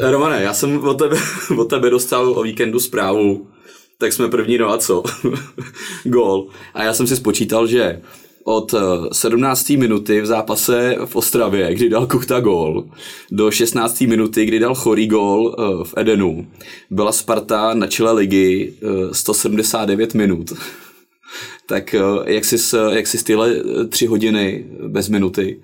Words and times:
Romane, 0.00 0.42
já 0.42 0.54
jsem 0.54 0.84
od 0.84 0.98
tebe, 0.98 1.16
od 1.58 1.64
tebe 1.64 1.90
dostal 1.90 2.32
o 2.38 2.42
víkendu 2.42 2.80
zprávu, 2.80 3.48
tak 3.98 4.12
jsme 4.12 4.28
první, 4.28 4.58
no 4.58 4.70
a 4.70 4.78
co? 4.78 5.02
Gól. 6.04 6.46
A 6.74 6.82
já 6.82 6.94
jsem 6.94 7.06
si 7.06 7.16
spočítal, 7.16 7.66
že 7.66 8.02
od 8.44 8.74
17. 9.12 9.70
minuty 9.70 10.20
v 10.20 10.26
zápase 10.26 10.96
v 11.04 11.16
Ostravě, 11.16 11.74
kdy 11.74 11.88
dal 11.88 12.06
Kuchta 12.06 12.40
gól, 12.40 12.84
do 13.30 13.50
16. 13.50 14.00
minuty, 14.00 14.44
kdy 14.44 14.58
dal 14.58 14.74
Chorý 14.74 15.06
gól 15.06 15.56
v 15.84 15.94
Edenu, 15.96 16.46
byla 16.90 17.12
Sparta 17.12 17.74
na 17.74 17.86
čele 17.86 18.12
ligy 18.12 18.74
179 19.12 20.14
minut. 20.14 20.52
tak 21.66 21.94
jak 22.24 22.44
jsi, 22.44 22.76
jak 22.90 23.06
jsi 23.06 23.24
tyhle 23.24 23.54
tři 23.88 24.06
hodiny 24.06 24.66
bez 24.86 25.08
minuty 25.08 25.60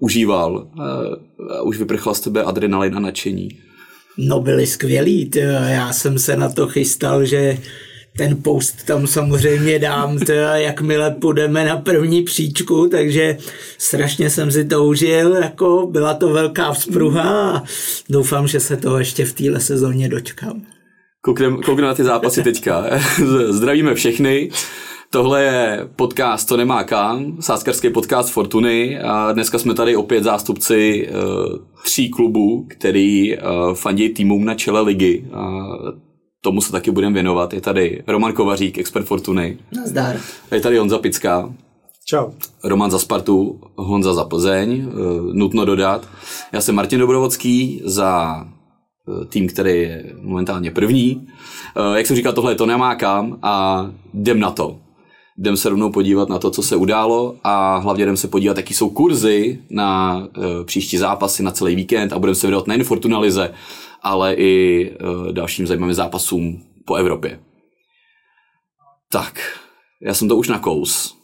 užíval 0.00 0.68
a 1.50 1.62
už 1.62 1.78
vyprchla 1.78 2.14
z 2.14 2.20
tebe 2.20 2.42
adrenalin 2.42 2.96
a 2.96 3.00
nadšení? 3.00 3.48
No 4.18 4.40
byli 4.40 4.66
skvělí, 4.66 5.30
tě. 5.30 5.40
já 5.68 5.92
jsem 5.92 6.18
se 6.18 6.36
na 6.36 6.48
to 6.48 6.68
chystal, 6.68 7.24
že 7.24 7.58
ten 8.16 8.42
post 8.42 8.86
tam 8.86 9.06
samozřejmě 9.06 9.78
dám, 9.78 10.18
tě, 10.18 10.32
jakmile 10.54 11.10
půjdeme 11.10 11.64
na 11.64 11.76
první 11.76 12.22
příčku, 12.22 12.88
takže 12.88 13.38
strašně 13.78 14.30
jsem 14.30 14.50
si 14.50 14.64
to 14.64 14.84
užil, 14.84 15.34
jako 15.34 15.88
byla 15.90 16.14
to 16.14 16.28
velká 16.28 16.72
vzpruha 16.72 17.56
a 17.56 17.62
doufám, 18.10 18.48
že 18.48 18.60
se 18.60 18.76
toho 18.76 18.98
ještě 18.98 19.24
v 19.24 19.32
téhle 19.32 19.60
sezóně 19.60 20.08
dočkám. 20.08 20.62
Koukneme 21.20 21.56
kouknem 21.56 21.88
na 21.88 21.94
ty 21.94 22.04
zápasy 22.04 22.42
teďka. 22.42 22.84
Zdravíme 23.48 23.94
všechny. 23.94 24.50
Tohle 25.10 25.42
je 25.42 25.88
podcast 25.96 26.48
To 26.48 26.56
nemá 26.56 26.84
kam, 26.84 27.36
sáskarský 27.40 27.90
podcast 27.90 28.30
Fortuny 28.30 29.00
a 29.00 29.32
dneska 29.32 29.58
jsme 29.58 29.74
tady 29.74 29.96
opět 29.96 30.24
zástupci 30.24 31.08
uh, 31.08 31.58
tří 31.84 32.08
klubů, 32.08 32.66
který 32.68 33.38
uh, 33.38 33.74
fandí 33.74 34.08
týmům 34.08 34.44
na 34.44 34.54
čele 34.54 34.80
ligy. 34.80 35.24
A 35.32 35.58
tomu 36.40 36.60
se 36.60 36.72
taky 36.72 36.90
budeme 36.90 37.14
věnovat. 37.14 37.52
Je 37.52 37.60
tady 37.60 38.02
Roman 38.06 38.32
Kovařík, 38.32 38.78
expert 38.78 39.06
Fortuny. 39.06 39.58
Nazdar. 39.76 40.16
Je 40.52 40.60
tady 40.60 40.78
Honza 40.78 40.98
Pická. 40.98 41.54
Čau. 42.04 42.30
Roman 42.64 42.90
za 42.90 42.98
Spartu, 42.98 43.60
Honza 43.76 44.14
za 44.14 44.24
Plzeň, 44.24 44.86
uh, 44.86 45.34
nutno 45.34 45.64
dodat. 45.64 46.08
Já 46.52 46.60
jsem 46.60 46.74
Martin 46.74 47.00
Dobrovodský 47.00 47.82
za 47.84 48.44
tým, 49.28 49.48
který 49.48 49.82
je 49.82 50.04
momentálně 50.20 50.70
první. 50.70 51.26
Jak 51.94 52.06
jsem 52.06 52.16
říkal, 52.16 52.32
tohle 52.32 52.54
to 52.54 52.66
nemá 52.66 52.94
kam 52.94 53.38
a 53.42 53.86
jdem 54.14 54.40
na 54.40 54.50
to 54.50 54.78
jdem 55.38 55.56
se 55.56 55.68
rovnou 55.68 55.92
podívat 55.92 56.28
na 56.28 56.38
to, 56.38 56.50
co 56.50 56.62
se 56.62 56.76
událo 56.76 57.36
a 57.44 57.76
hlavně 57.76 58.02
jdem 58.02 58.16
se 58.16 58.28
podívat, 58.28 58.56
jaký 58.56 58.74
jsou 58.74 58.90
kurzy 58.90 59.58
na 59.70 60.16
uh, 60.16 60.64
příští 60.64 60.98
zápasy 60.98 61.42
na 61.42 61.50
celý 61.50 61.74
víkend 61.74 62.12
a 62.12 62.18
budeme 62.18 62.34
se 62.34 62.46
věnovat 62.46 62.66
nejen 62.66 62.84
Fortunalize, 62.84 63.54
ale 64.02 64.34
i 64.34 64.90
uh, 64.90 65.32
dalším 65.32 65.66
zajímavým 65.66 65.94
zápasům 65.94 66.62
po 66.84 66.94
Evropě. 66.94 67.40
Tak, 69.12 69.58
já 70.02 70.14
jsem 70.14 70.28
to 70.28 70.36
už 70.36 70.48
nakous. 70.48 71.18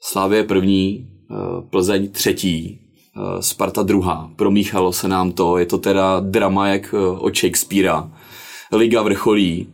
Slávě 0.00 0.44
první, 0.44 1.08
uh, 1.30 1.70
Plzeň 1.70 2.08
třetí, 2.08 2.80
uh, 3.16 3.40
Sparta 3.40 3.82
druhá. 3.82 4.30
Promíchalo 4.36 4.92
se 4.92 5.08
nám 5.08 5.32
to, 5.32 5.58
je 5.58 5.66
to 5.66 5.78
teda 5.78 6.20
drama 6.20 6.68
jak 6.68 6.94
uh, 6.94 7.24
od 7.24 7.36
Shakespearea. 7.36 8.10
Liga 8.72 9.02
vrcholí 9.02 9.72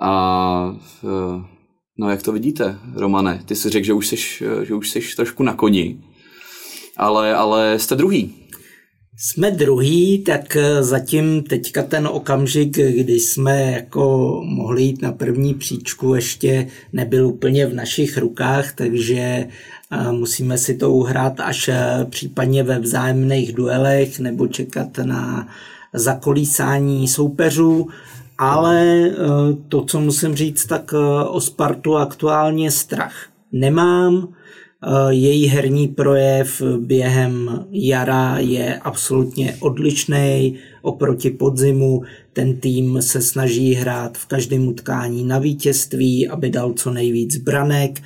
a 0.00 0.74
No 2.00 2.10
jak 2.10 2.22
to 2.22 2.32
vidíte, 2.32 2.78
Romane? 2.94 3.42
Ty 3.46 3.56
jsi 3.56 3.70
řekl, 3.70 3.86
že 3.86 3.92
už 3.92 4.06
jsi, 4.06 4.16
že 4.62 4.74
už 4.74 4.90
jsi 4.90 5.00
trošku 5.16 5.42
na 5.42 5.54
koni, 5.54 5.98
ale, 6.96 7.34
ale 7.34 7.78
jste 7.78 7.96
druhý. 7.96 8.34
Jsme 9.16 9.50
druhý, 9.50 10.18
tak 10.18 10.56
eh, 10.56 10.82
zatím 10.82 11.42
teďka 11.42 11.82
ten 11.82 12.06
okamžik, 12.06 12.76
kdy 12.76 13.12
jsme 13.12 13.72
jako 13.72 14.40
mohli 14.44 14.82
jít 14.82 15.02
na 15.02 15.12
první 15.12 15.54
příčku, 15.54 16.14
ještě 16.14 16.66
nebyl 16.92 17.26
úplně 17.26 17.66
v 17.66 17.74
našich 17.74 18.18
rukách, 18.18 18.72
takže 18.74 19.18
eh, 19.20 20.12
musíme 20.12 20.58
si 20.58 20.74
to 20.74 20.92
uhrát 20.92 21.40
až 21.40 21.68
eh, 21.68 22.06
případně 22.10 22.62
ve 22.62 22.78
vzájemných 22.78 23.52
duelech 23.52 24.20
nebo 24.20 24.48
čekat 24.48 24.98
na 24.98 25.48
zakolísání 25.92 27.08
soupeřů 27.08 27.88
ale 28.40 29.06
eh, 29.06 29.14
to, 29.68 29.84
co 29.84 30.00
musím 30.00 30.34
říct, 30.34 30.66
tak 30.66 30.94
eh, 30.94 31.24
o 31.24 31.40
Spartu 31.40 31.96
aktuálně 31.96 32.70
strach 32.70 33.28
nemám. 33.52 34.28
Eh, 34.28 35.14
její 35.14 35.46
herní 35.46 35.88
projev 35.88 36.62
během 36.78 37.64
jara 37.70 38.38
je 38.38 38.78
absolutně 38.78 39.56
odlišný 39.60 40.54
oproti 40.82 41.30
podzimu. 41.30 42.02
Ten 42.32 42.56
tým 42.56 43.02
se 43.02 43.20
snaží 43.20 43.74
hrát 43.74 44.18
v 44.18 44.26
každém 44.26 44.68
utkání 44.68 45.24
na 45.24 45.38
vítězství, 45.38 46.28
aby 46.28 46.50
dal 46.50 46.72
co 46.72 46.90
nejvíc 46.90 47.36
branek, 47.36 48.02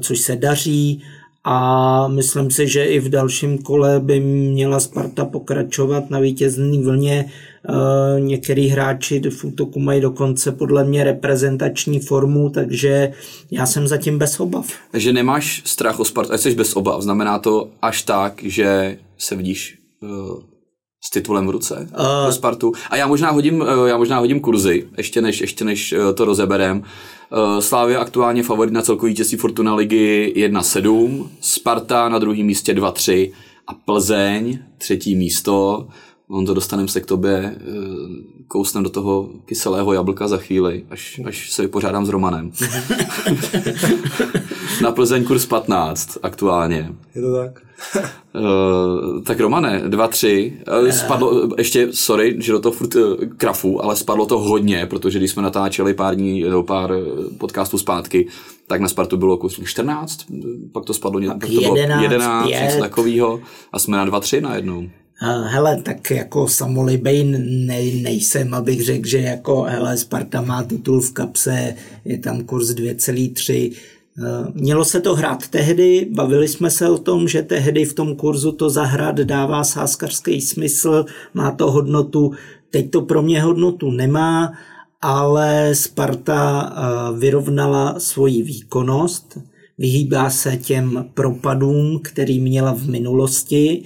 což 0.00 0.18
se 0.18 0.36
daří 0.36 1.02
a 1.44 2.08
myslím 2.08 2.50
si, 2.50 2.68
že 2.68 2.84
i 2.84 3.00
v 3.00 3.08
dalším 3.08 3.58
kole 3.58 4.00
by 4.00 4.20
měla 4.20 4.80
Sparta 4.80 5.24
pokračovat 5.24 6.10
na 6.10 6.18
vítězné 6.18 6.82
vlně. 6.82 7.30
E, 7.68 8.20
některý 8.20 8.68
hráči 8.68 9.20
v 9.30 9.44
útoku 9.44 9.80
mají 9.80 10.00
dokonce 10.00 10.52
podle 10.52 10.84
mě 10.84 11.04
reprezentační 11.04 12.00
formu, 12.00 12.50
takže 12.50 13.12
já 13.50 13.66
jsem 13.66 13.88
zatím 13.88 14.18
bez 14.18 14.40
obav. 14.40 14.66
Takže 14.90 15.12
nemáš 15.12 15.62
strach 15.64 16.00
o 16.00 16.04
Spartu, 16.04 16.38
jsi 16.38 16.54
bez 16.54 16.76
obav. 16.76 17.02
Znamená 17.02 17.38
to 17.38 17.68
až 17.82 18.02
tak, 18.02 18.42
že 18.42 18.98
se 19.18 19.36
vidíš 19.36 19.78
uh 20.02 20.42
s 21.04 21.10
titulem 21.10 21.46
v 21.46 21.50
ruce 21.50 21.74
uh, 21.90 22.24
pro 22.24 22.32
Spartu. 22.32 22.72
A 22.90 22.96
já 22.96 23.06
možná 23.06 23.30
hodím, 23.30 23.64
já 23.86 23.96
možná 23.96 24.18
hodím 24.18 24.40
kurzy, 24.40 24.88
ještě 24.96 25.20
než, 25.20 25.40
ještě 25.40 25.64
než 25.64 25.94
to 26.14 26.24
rozeberem. 26.24 26.82
Eh, 27.32 27.62
Slávě 27.62 27.98
aktuálně 27.98 28.42
favorit 28.42 28.72
na 28.72 28.82
celkový 28.82 29.12
vítězství 29.12 29.38
Fortuna 29.38 29.74
ligy 29.74 30.32
1-7, 30.36 31.28
Sparta 31.40 32.08
na 32.08 32.18
druhém 32.18 32.46
místě 32.46 32.74
2-3 32.74 33.32
a 33.66 33.74
Plzeň 33.74 34.58
třetí 34.78 35.14
místo. 35.16 35.88
On 36.30 36.46
to 36.46 36.54
dostaneme 36.54 36.88
se 36.88 37.00
k 37.00 37.06
tobě, 37.06 37.36
eh, 37.36 37.60
kousnem 38.48 38.82
do 38.82 38.90
toho 38.90 39.28
kyselého 39.44 39.92
jablka 39.92 40.28
za 40.28 40.36
chvíli, 40.36 40.84
až, 40.90 41.20
až 41.24 41.50
se 41.50 41.62
vypořádám 41.62 42.06
s 42.06 42.08
Romanem. 42.08 42.52
na 44.82 44.92
Plzeň 44.92 45.24
kurz 45.24 45.46
15 45.46 46.18
aktuálně. 46.22 46.92
Je 47.14 47.22
to 47.22 47.36
tak. 47.36 47.62
uh, 48.34 49.22
tak 49.22 49.40
Romane, 49.40 49.82
2-3. 49.84 50.52
Uh, 50.80 50.88
eh, 50.88 50.92
spadlo, 50.92 51.48
ještě, 51.58 51.88
sorry, 51.90 52.36
že 52.38 52.52
do 52.52 52.60
toho 52.60 52.72
furt 52.72 52.94
uh, 52.94 53.16
krafu, 53.36 53.84
ale 53.84 53.96
spadlo 53.96 54.26
to 54.26 54.38
hodně, 54.38 54.86
protože 54.86 55.18
když 55.18 55.30
jsme 55.30 55.42
natáčeli 55.42 55.94
pár 55.94 56.14
dní, 56.14 56.44
pár 56.66 56.92
podcastů 57.38 57.78
zpátky, 57.78 58.28
tak 58.66 58.80
na 58.80 58.88
Spartu 58.88 59.16
bylo 59.16 59.36
kus 59.36 59.60
14, 59.64 60.26
pak 60.72 60.84
to 60.84 60.94
spadlo 60.94 61.20
pak 61.28 61.40
to 61.40 61.60
bylo 61.60 61.76
11, 61.76 62.02
11 62.02 62.48
něco 62.48 62.78
takového 62.78 63.40
a 63.72 63.78
jsme 63.78 63.96
na 63.96 64.06
2-3 64.06 64.40
najednou. 64.40 64.88
Hele, 65.24 65.82
tak 65.82 66.10
jako 66.10 66.48
samolibej 66.48 67.24
nej, 67.66 68.02
nejsem, 68.02 68.54
abych 68.54 68.84
řekl, 68.84 69.08
že 69.08 69.18
jako 69.18 69.62
hele, 69.62 69.96
Sparta 69.96 70.40
má 70.40 70.62
titul 70.62 71.00
v 71.00 71.12
kapse, 71.12 71.74
je 72.04 72.18
tam 72.18 72.44
kurz 72.44 72.70
2,3, 72.70 73.72
Eh, 74.18 74.52
mělo 74.54 74.84
se 74.84 75.00
to 75.00 75.14
hrát 75.14 75.48
tehdy, 75.48 76.08
bavili 76.10 76.48
jsme 76.48 76.70
se 76.70 76.88
o 76.88 76.98
tom, 76.98 77.28
že 77.28 77.42
tehdy 77.42 77.84
v 77.84 77.94
tom 77.94 78.16
kurzu 78.16 78.52
to 78.52 78.70
zahrát 78.70 79.16
dává 79.16 79.64
sáskarský 79.64 80.40
smysl, 80.40 81.04
má 81.34 81.50
to 81.50 81.70
hodnotu, 81.70 82.32
teď 82.70 82.90
to 82.90 83.02
pro 83.02 83.22
mě 83.22 83.42
hodnotu 83.42 83.90
nemá, 83.90 84.52
ale 85.00 85.74
Sparta 85.74 86.72
eh, 86.72 87.18
vyrovnala 87.18 88.00
svoji 88.00 88.42
výkonnost, 88.42 89.38
vyhýbá 89.78 90.30
se 90.30 90.56
těm 90.56 91.10
propadům, 91.14 92.00
který 92.04 92.40
měla 92.40 92.74
v 92.74 92.86
minulosti 92.86 93.82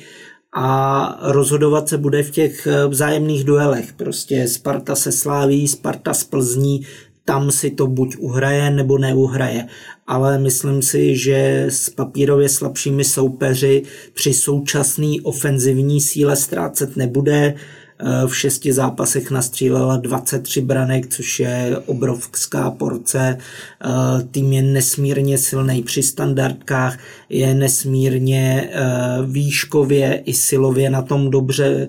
a 0.59 1.19
rozhodovat 1.23 1.89
se 1.89 1.99
bude 1.99 2.23
v 2.23 2.31
těch 2.31 2.67
eh, 2.67 2.87
vzájemných 2.87 3.45
duelech. 3.45 3.93
Prostě 3.93 4.49
Sparta 4.49 4.95
se 4.95 5.13
sláví, 5.13 5.69
Sparta 5.69 6.15
z 6.15 6.25
Plzní, 6.25 6.87
tam 7.25 7.51
si 7.51 7.71
to 7.71 7.87
buď 7.87 8.17
uhraje 8.19 8.71
nebo 8.71 8.99
neuhraje. 8.99 9.67
Ale 10.07 10.39
myslím 10.39 10.83
si, 10.83 11.17
že 11.17 11.67
s 11.69 11.91
papírově 11.91 12.49
slabšími 12.49 13.05
soupeři 13.05 13.83
při 14.15 14.35
současné 14.35 15.15
ofenzivní 15.23 16.01
síle 16.01 16.37
ztrácet 16.37 16.97
nebude. 16.97 17.55
Eh, 17.99 18.27
v 18.27 18.37
šesti 18.37 18.73
zápasech 18.73 19.31
nastřílela 19.31 19.97
23 19.97 20.61
branek, 20.61 21.07
což 21.07 21.41
je 21.41 21.79
obrovská 21.87 22.71
porce. 22.71 23.39
Eh, 23.39 24.23
tým 24.31 24.53
je 24.53 24.63
nesmírně 24.63 25.39
silný 25.39 25.83
při 25.83 26.03
standardkách, 26.03 26.99
je 27.29 27.55
nesmírně 27.55 28.71
eh, 28.73 28.83
výškově 29.27 30.23
i 30.27 30.33
silově 30.33 30.91
na 30.91 31.03
tom 31.03 31.31
dobře 31.31 31.89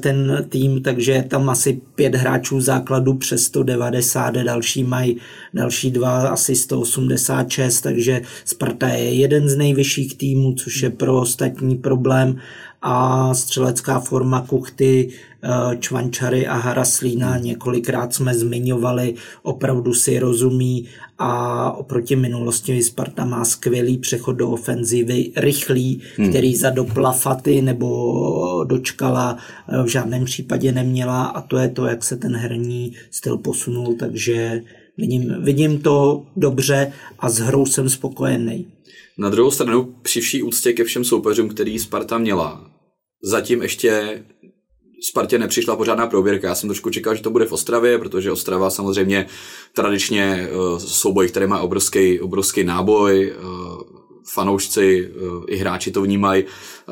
ten 0.00 0.46
tým, 0.48 0.82
takže 0.82 1.12
je 1.12 1.22
tam 1.22 1.50
asi 1.50 1.80
pět 1.94 2.14
hráčů 2.14 2.60
základu 2.60 3.14
přes 3.14 3.44
190, 3.44 4.34
další 4.34 4.84
mají 4.84 5.16
další 5.54 5.90
dva 5.90 6.28
asi 6.28 6.56
186, 6.56 7.80
takže 7.80 8.20
Sparta 8.44 8.88
je 8.88 9.14
jeden 9.14 9.48
z 9.48 9.56
nejvyšších 9.56 10.16
týmů, 10.16 10.54
což 10.54 10.82
je 10.82 10.90
pro 10.90 11.20
ostatní 11.20 11.76
problém 11.76 12.38
a 12.82 13.34
střelecká 13.34 14.00
forma 14.00 14.40
Kuchty, 14.40 15.08
eh, 15.42 15.76
Čvančary 15.76 16.46
a 16.46 16.54
Haraslína, 16.54 17.38
několikrát 17.38 18.14
jsme 18.14 18.34
zmiňovali, 18.34 19.14
opravdu 19.42 19.94
si 19.94 20.18
rozumí 20.18 20.88
a 21.18 21.72
oproti 21.72 22.16
minulosti 22.16 22.82
Sparta 22.82 23.24
má 23.24 23.44
skvělý 23.44 23.98
přechod 23.98 24.32
do 24.32 24.50
ofenzivy, 24.50 25.32
rychlý, 25.36 26.02
hmm. 26.16 26.28
který 26.28 26.56
za 26.56 26.70
doplafaty 26.70 27.62
nebo 27.62 28.64
dočkala 28.64 29.38
v 29.84 29.86
žádném 29.86 30.24
případě 30.24 30.72
neměla 30.72 31.24
a 31.24 31.40
to 31.40 31.58
je 31.58 31.68
to, 31.68 31.86
jak 31.86 32.04
se 32.04 32.16
ten 32.16 32.36
herní 32.36 32.92
styl 33.10 33.38
posunul, 33.38 33.96
takže 33.98 34.62
vidím, 34.98 35.34
vidím 35.42 35.80
to 35.80 36.22
dobře 36.36 36.92
a 37.18 37.30
s 37.30 37.38
hrou 37.38 37.66
jsem 37.66 37.88
spokojený. 37.88 38.66
Na 39.18 39.30
druhou 39.30 39.50
stranu, 39.50 39.94
při 40.02 40.20
vší 40.20 40.42
úctě 40.42 40.72
ke 40.72 40.84
všem 40.84 41.04
soupeřům, 41.04 41.48
který 41.48 41.78
Sparta 41.78 42.18
měla, 42.18 42.69
zatím 43.22 43.62
ještě 43.62 44.22
Spartě 45.02 45.38
nepřišla 45.38 45.76
pořádná 45.76 46.06
prověrka. 46.06 46.48
Já 46.48 46.54
jsem 46.54 46.68
trošku 46.68 46.90
čekal, 46.90 47.14
že 47.14 47.22
to 47.22 47.30
bude 47.30 47.44
v 47.44 47.52
Ostravě, 47.52 47.98
protože 47.98 48.32
Ostrava 48.32 48.70
samozřejmě 48.70 49.26
tradičně 49.74 50.48
eh, 50.50 50.80
souboj, 50.80 51.28
který 51.28 51.46
má 51.46 51.60
obrovský, 51.60 52.20
obrovský 52.20 52.64
náboj, 52.64 53.32
eh, 53.32 53.42
fanoušci 54.34 55.10
eh, 55.10 55.52
i 55.52 55.56
hráči 55.56 55.90
to 55.90 56.02
vnímají. 56.02 56.44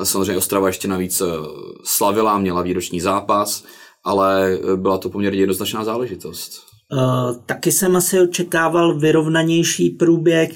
Samozřejmě 0.03 0.37
Ostrava 0.37 0.67
ještě 0.67 0.87
navíc 0.87 1.21
slavila, 1.83 2.39
měla 2.39 2.61
výroční 2.61 3.01
zápas, 3.01 3.65
ale 4.03 4.57
byla 4.75 4.97
to 4.97 5.09
poměrně 5.09 5.39
jednoznačná 5.39 5.83
záležitost. 5.83 6.69
Uh, 6.91 7.37
taky 7.45 7.71
jsem 7.71 7.95
asi 7.95 8.21
očekával 8.21 8.99
vyrovnanější 8.99 9.89
průběh. 9.89 10.49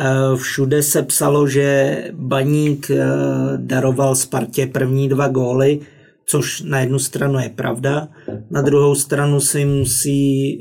Uh, 0.00 0.36
všude 0.36 0.82
se 0.82 1.02
psalo, 1.02 1.46
že 1.46 2.04
Baník 2.12 2.90
uh, 2.90 2.96
daroval 3.56 4.14
Spartě 4.16 4.66
první 4.66 5.08
dva 5.08 5.28
góly, 5.28 5.80
což 6.26 6.62
na 6.62 6.80
jednu 6.80 6.98
stranu 6.98 7.38
je 7.38 7.48
pravda, 7.48 8.08
na 8.50 8.62
druhou 8.62 8.94
stranu 8.94 9.40
si 9.40 9.64
musí 9.64 10.58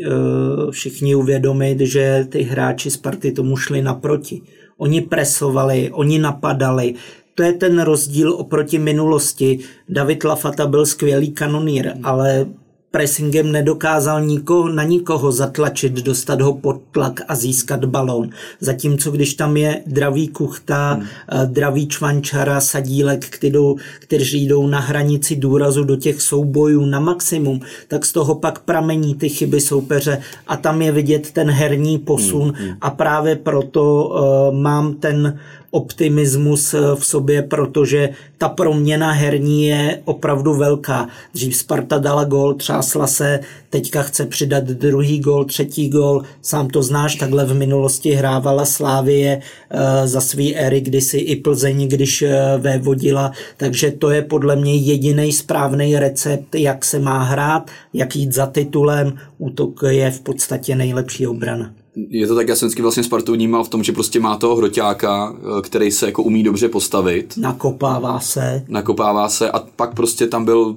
všichni 0.72 1.16
uvědomit, 1.16 1.80
že 1.80 2.26
ty 2.30 2.42
hráči 2.42 2.92
Sparty 2.92 3.32
tomu 3.32 3.58
šli 3.58 3.82
naproti. 3.82 4.42
Oni 4.78 5.02
presovali, 5.02 5.90
oni 5.94 6.20
napadali, 6.20 6.94
to 7.36 7.44
je 7.44 7.54
ten 7.54 7.82
rozdíl 7.82 8.34
oproti 8.34 8.80
minulosti. 8.80 9.60
David 9.90 10.24
Lafata 10.24 10.68
byl 10.68 10.86
skvělý 10.86 11.32
kanonýr, 11.32 11.92
ale 12.04 12.46
pressingem 12.92 13.52
nedokázal 13.52 14.22
nikoho, 14.22 14.70
na 14.70 14.84
nikoho 14.84 15.32
zatlačit, 15.32 15.94
dostat 15.94 16.42
ho 16.42 16.54
pod 16.54 16.82
tlak 16.92 17.22
a 17.28 17.36
získat 17.36 17.86
balón. 17.86 18.30
Zatímco 18.60 19.12
když 19.12 19.34
tam 19.34 19.58
je 19.58 19.84
dravý 19.86 20.28
kuchta, 20.28 20.94
hmm. 20.94 21.08
Eh, 21.32 21.46
dravý 21.46 21.88
čvančara, 21.88 22.62
sadílek, 22.62 23.26
kterou, 23.26 23.78
kteří 24.00 24.48
jdou 24.48 24.68
na 24.68 24.80
hranici 24.80 25.36
důrazu 25.36 25.84
do 25.84 25.96
těch 25.96 26.22
soubojů 26.22 26.86
na 26.86 27.00
maximum, 27.00 27.60
tak 27.88 28.06
z 28.06 28.14
toho 28.14 28.36
pak 28.36 28.60
pramení 28.60 29.16
ty 29.16 29.30
chyby 29.30 29.62
soupeře 29.62 30.22
a 30.48 30.58
tam 30.58 30.82
je 30.82 30.92
vidět 30.92 31.32
ten 31.32 31.50
herní 31.50 31.98
posun 31.98 32.54
hmm. 32.56 32.68
hmm. 32.68 32.78
a 32.82 32.90
právě 32.90 33.36
proto 33.36 34.06
uh, 34.06 34.56
mám 34.60 34.94
ten 34.94 35.40
optimismus 35.72 36.74
eh, 36.74 36.80
v 36.96 37.06
sobě, 37.06 37.42
protože 37.42 38.10
ta 38.38 38.50
proměna 38.50 39.12
herní 39.12 39.66
je 39.66 40.02
opravdu 40.06 40.54
velká. 40.54 41.08
Dřív 41.34 41.56
Sparta 41.56 41.98
dala 41.98 42.24
gol, 42.24 42.54
třásla 42.54 43.08
se, 43.08 43.40
teďka 43.70 44.04
chce 44.04 44.26
přidat 44.26 44.64
druhý 44.64 45.20
gol, 45.20 45.46
třetí 45.46 45.90
gol, 45.90 46.24
sám 46.42 46.68
to 46.68 46.84
znáš, 46.84 47.16
takhle 47.16 47.46
v 47.46 47.54
minulosti 47.54 48.12
hrávala 48.12 48.66
Slávie 48.66 49.42
eh, 49.70 50.08
za 50.08 50.22
svý 50.22 50.56
éry, 50.56 50.82
kdysi 50.82 51.18
i 51.18 51.36
Plzeň, 51.36 51.88
když 51.88 52.22
eh, 52.22 52.58
vévodila, 52.58 53.32
takže 53.58 53.92
to 53.92 54.10
je 54.10 54.22
podle 54.22 54.56
mě 54.56 54.76
jediný 54.76 55.34
správný 55.34 56.00
recept, 56.00 56.56
jak 56.56 56.86
se 56.86 57.00
má 57.00 57.24
hrát, 57.24 57.72
jak 57.94 58.16
jít 58.16 58.34
za 58.34 58.46
titulem, 58.46 59.18
útok 59.38 59.80
je 59.90 60.12
v 60.12 60.20
podstatě 60.20 60.76
nejlepší 60.76 61.28
obrana 61.28 61.79
je 62.10 62.28
to 62.28 62.36
tak, 62.36 62.48
já 62.48 62.56
jsem 62.56 62.68
vždycky 62.68 62.82
vlastně 62.82 63.04
Spartu 63.04 63.34
vnímal 63.34 63.64
v 63.64 63.70
tom, 63.70 63.84
že 63.84 63.92
prostě 63.92 64.20
má 64.20 64.38
toho 64.38 64.56
hroťáka, 64.56 65.36
eh, 65.36 65.62
který 65.62 65.92
se 65.92 66.06
jako 66.06 66.24
umí 66.24 66.44
dobře 66.44 66.70
postavit. 66.70 67.34
Nakopává 67.38 68.20
se. 68.20 68.66
Nakopává 68.68 69.30
se 69.30 69.52
a 69.52 69.60
pak 69.76 69.96
prostě 69.96 70.28
tam 70.28 70.46
byl 70.46 70.76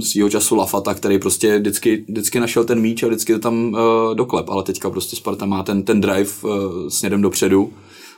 svýho 0.00 0.30
času 0.30 0.56
Lafata, 0.56 0.94
který 0.94 1.18
prostě 1.18 1.58
vždycky, 1.58 2.04
vždycky 2.08 2.40
našel 2.40 2.64
ten 2.64 2.80
míč 2.80 3.02
a 3.02 3.06
vždycky 3.06 3.32
to 3.32 3.38
tam 3.38 3.72
uh, 3.72 4.14
doklep, 4.14 4.48
ale 4.48 4.62
teďka 4.62 4.90
prostě 4.90 5.16
Sparta 5.16 5.46
má 5.46 5.62
ten, 5.62 5.82
ten 5.82 6.00
drive 6.00 6.30
uh, 6.42 6.50
směrem 6.88 7.22
dopředu 7.22 7.70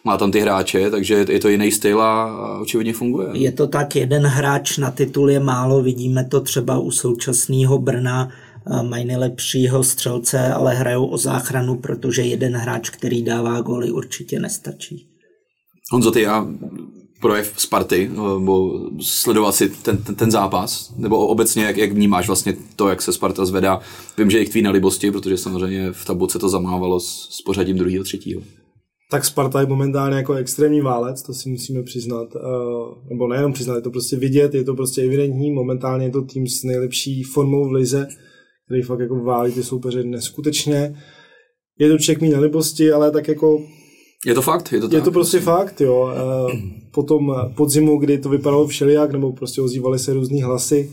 má 0.05 0.17
tam 0.17 0.31
ty 0.31 0.41
hráče, 0.41 0.91
takže 0.91 1.27
je 1.29 1.41
to 1.41 1.49
jiný 1.49 1.73
styl 1.73 2.03
a 2.03 2.59
očividně 2.61 2.93
funguje. 2.93 3.29
Je 3.33 3.53
to 3.53 3.67
tak, 3.67 3.97
jeden 3.97 4.27
hráč 4.27 4.79
na 4.79 4.91
titul 4.91 5.31
je 5.31 5.41
málo, 5.41 5.83
vidíme 5.83 6.25
to 6.25 6.41
třeba 6.41 6.79
u 6.79 6.91
současného 6.91 7.79
Brna, 7.79 8.29
mají 8.83 9.05
nejlepšího 9.05 9.85
střelce, 9.85 10.53
ale 10.53 10.75
hrajou 10.75 11.07
o 11.07 11.19
záchranu, 11.19 11.77
protože 11.77 12.23
jeden 12.23 12.57
hráč, 12.57 12.91
který 12.91 13.23
dává 13.23 13.61
góly, 13.61 13.91
určitě 13.91 14.41
nestačí. 14.41 15.09
Honzo, 15.93 16.11
ty 16.11 16.23
já 16.23 16.47
projev 17.21 17.55
Sparty, 17.57 18.11
nebo 18.39 18.81
sledovat 19.01 19.55
si 19.55 19.69
ten, 19.69 19.97
ten, 19.97 20.15
ten 20.15 20.31
zápas, 20.31 20.95
nebo 20.97 21.27
obecně, 21.27 21.65
jak, 21.65 21.77
jak 21.77 21.93
vnímáš 21.93 22.27
vlastně 22.27 22.55
to, 22.77 22.89
jak 22.89 23.03
se 23.03 23.13
Sparta 23.13 23.45
zvedá. 23.45 23.81
Vím, 24.19 24.31
že 24.31 24.39
je 24.39 24.49
tvý 24.49 24.63
na 24.63 24.71
libosti, 24.71 25.11
protože 25.11 25.39
samozřejmě 25.39 25.93
v 25.93 26.05
tabulce 26.05 26.39
to 26.39 26.49
zamávalo 26.49 27.01
s, 27.01 27.29
s 27.31 27.43
pořadím 27.43 27.79
druhého, 27.79 28.05
třetího. 28.05 28.43
Tak 29.11 29.25
Sparta 29.25 29.61
je 29.61 29.67
momentálně 29.67 30.17
jako 30.17 30.35
extrémní 30.35 30.81
válec, 30.81 31.23
to 31.23 31.35
si 31.35 31.49
musíme 31.49 31.83
přiznat, 31.83 32.29
nebo 33.09 33.29
nejenom 33.29 33.53
přiznat, 33.53 33.75
je 33.75 33.83
to 33.83 33.91
prostě 33.91 34.17
vidět, 34.17 34.55
je 34.55 34.65
to 34.65 34.75
prostě 34.75 35.03
evidentní, 35.03 35.51
momentálně 35.53 36.07
je 36.07 36.11
to 36.11 36.23
tým 36.23 36.47
s 36.47 36.63
nejlepší 36.63 37.23
formou 37.23 37.69
v 37.69 37.73
lize, 37.73 38.09
který 38.69 38.83
fakt 38.83 39.01
jako 39.01 39.25
válí 39.25 39.53
ty 39.53 39.63
soupeře 39.63 40.03
neskutečně. 40.03 40.95
Je 41.79 41.89
to 41.89 41.99
člověk 41.99 42.21
mý 42.21 42.31
nelibosti, 42.31 42.93
ale 42.93 43.11
tak 43.11 43.29
jako 43.29 43.63
je 44.27 44.35
to 44.35 44.43
fakt? 44.43 44.73
Je 44.73 44.81
to, 44.81 44.89
tak, 44.89 44.95
je 44.95 45.01
to 45.01 45.11
prostě 45.11 45.37
myslím. 45.37 45.55
fakt, 45.55 45.81
jo. 45.81 46.11
Potom 46.93 47.35
podzimu, 47.57 47.99
kdy 47.99 48.19
to 48.19 48.29
vypadalo 48.29 48.67
všelijak, 48.67 49.13
nebo 49.13 49.33
prostě 49.33 49.61
ozývaly 49.63 49.99
se 49.99 50.13
různý 50.13 50.43
hlasy, 50.43 50.93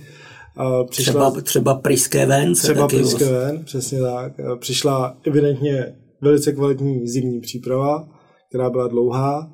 přišla, 0.90 1.32
třeba, 1.32 1.42
třeba 1.42 1.76
Priské 1.76 2.26
ven. 2.26 2.54
Třeba 2.54 2.88
Priské 2.88 3.26
ven, 3.32 3.64
přesně 3.64 4.02
tak. 4.02 4.34
Přišla 4.60 5.18
evidentně 5.28 5.96
velice 6.22 6.54
kvalitní 6.54 7.08
zimní 7.08 7.42
příprava, 7.42 8.08
která 8.50 8.70
byla 8.70 8.88
dlouhá 8.88 9.52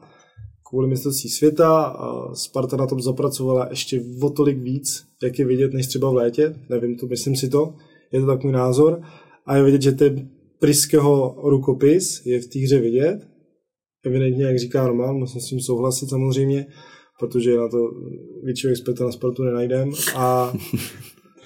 kvůli 0.69 0.87
mistrovství 0.87 1.29
světa. 1.29 1.95
Sparta 2.33 2.77
na 2.77 2.87
tom 2.87 3.01
zapracovala 3.01 3.67
ještě 3.69 4.01
o 4.21 4.29
tolik 4.29 4.57
víc, 4.57 5.03
jak 5.23 5.39
je 5.39 5.45
vidět, 5.45 5.73
než 5.73 5.87
třeba 5.87 6.09
v 6.09 6.15
létě. 6.15 6.55
Nevím 6.69 6.97
to, 6.97 7.07
myslím 7.07 7.35
si 7.35 7.49
to 7.49 7.73
je 8.11 8.19
to 8.19 8.25
takový 8.27 8.53
názor. 8.53 9.01
A 9.45 9.55
je 9.55 9.63
vidět, 9.63 9.81
že 9.81 9.91
ten 9.91 10.29
Priského 10.59 11.41
rukopis 11.43 12.25
je 12.25 12.41
v 12.41 12.47
té 12.47 12.59
hře 12.59 12.79
vidět. 12.79 13.27
Evidentně, 14.05 14.45
jak 14.45 14.59
říká 14.59 14.87
Roman, 14.87 15.15
musím 15.15 15.41
s 15.41 15.45
tím 15.45 15.59
souhlasit 15.59 16.09
samozřejmě, 16.09 16.65
protože 17.19 17.57
na 17.57 17.67
to 17.67 17.77
většího 18.43 18.71
experta 18.71 19.05
na 19.05 19.11
sportu 19.11 19.43
nenajdem. 19.43 19.91
A 20.15 20.53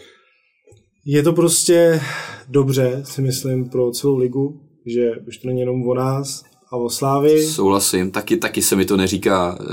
je 1.06 1.24
to 1.24 1.34
prostě 1.34 2.02
dobře, 2.50 3.02
si 3.06 3.22
myslím, 3.22 3.70
pro 3.70 3.92
celou 3.92 4.18
ligu, 4.18 4.62
že 4.86 5.12
už 5.28 5.38
to 5.38 5.48
není 5.48 5.60
jenom 5.60 5.88
o 5.88 5.94
nás, 5.94 6.44
a 6.72 6.78
o 6.78 6.90
Slávy. 6.90 7.44
Souhlasím, 7.44 8.12
taky, 8.12 8.38
taky 8.38 8.62
se 8.62 8.76
mi 8.76 8.86
to 8.86 8.98
neříká, 8.98 9.58
eh, 9.62 9.66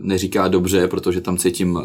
neříká 0.00 0.48
dobře, 0.48 0.88
protože 0.88 1.20
tam 1.20 1.36
cítím 1.36 1.78
eh, 1.78 1.82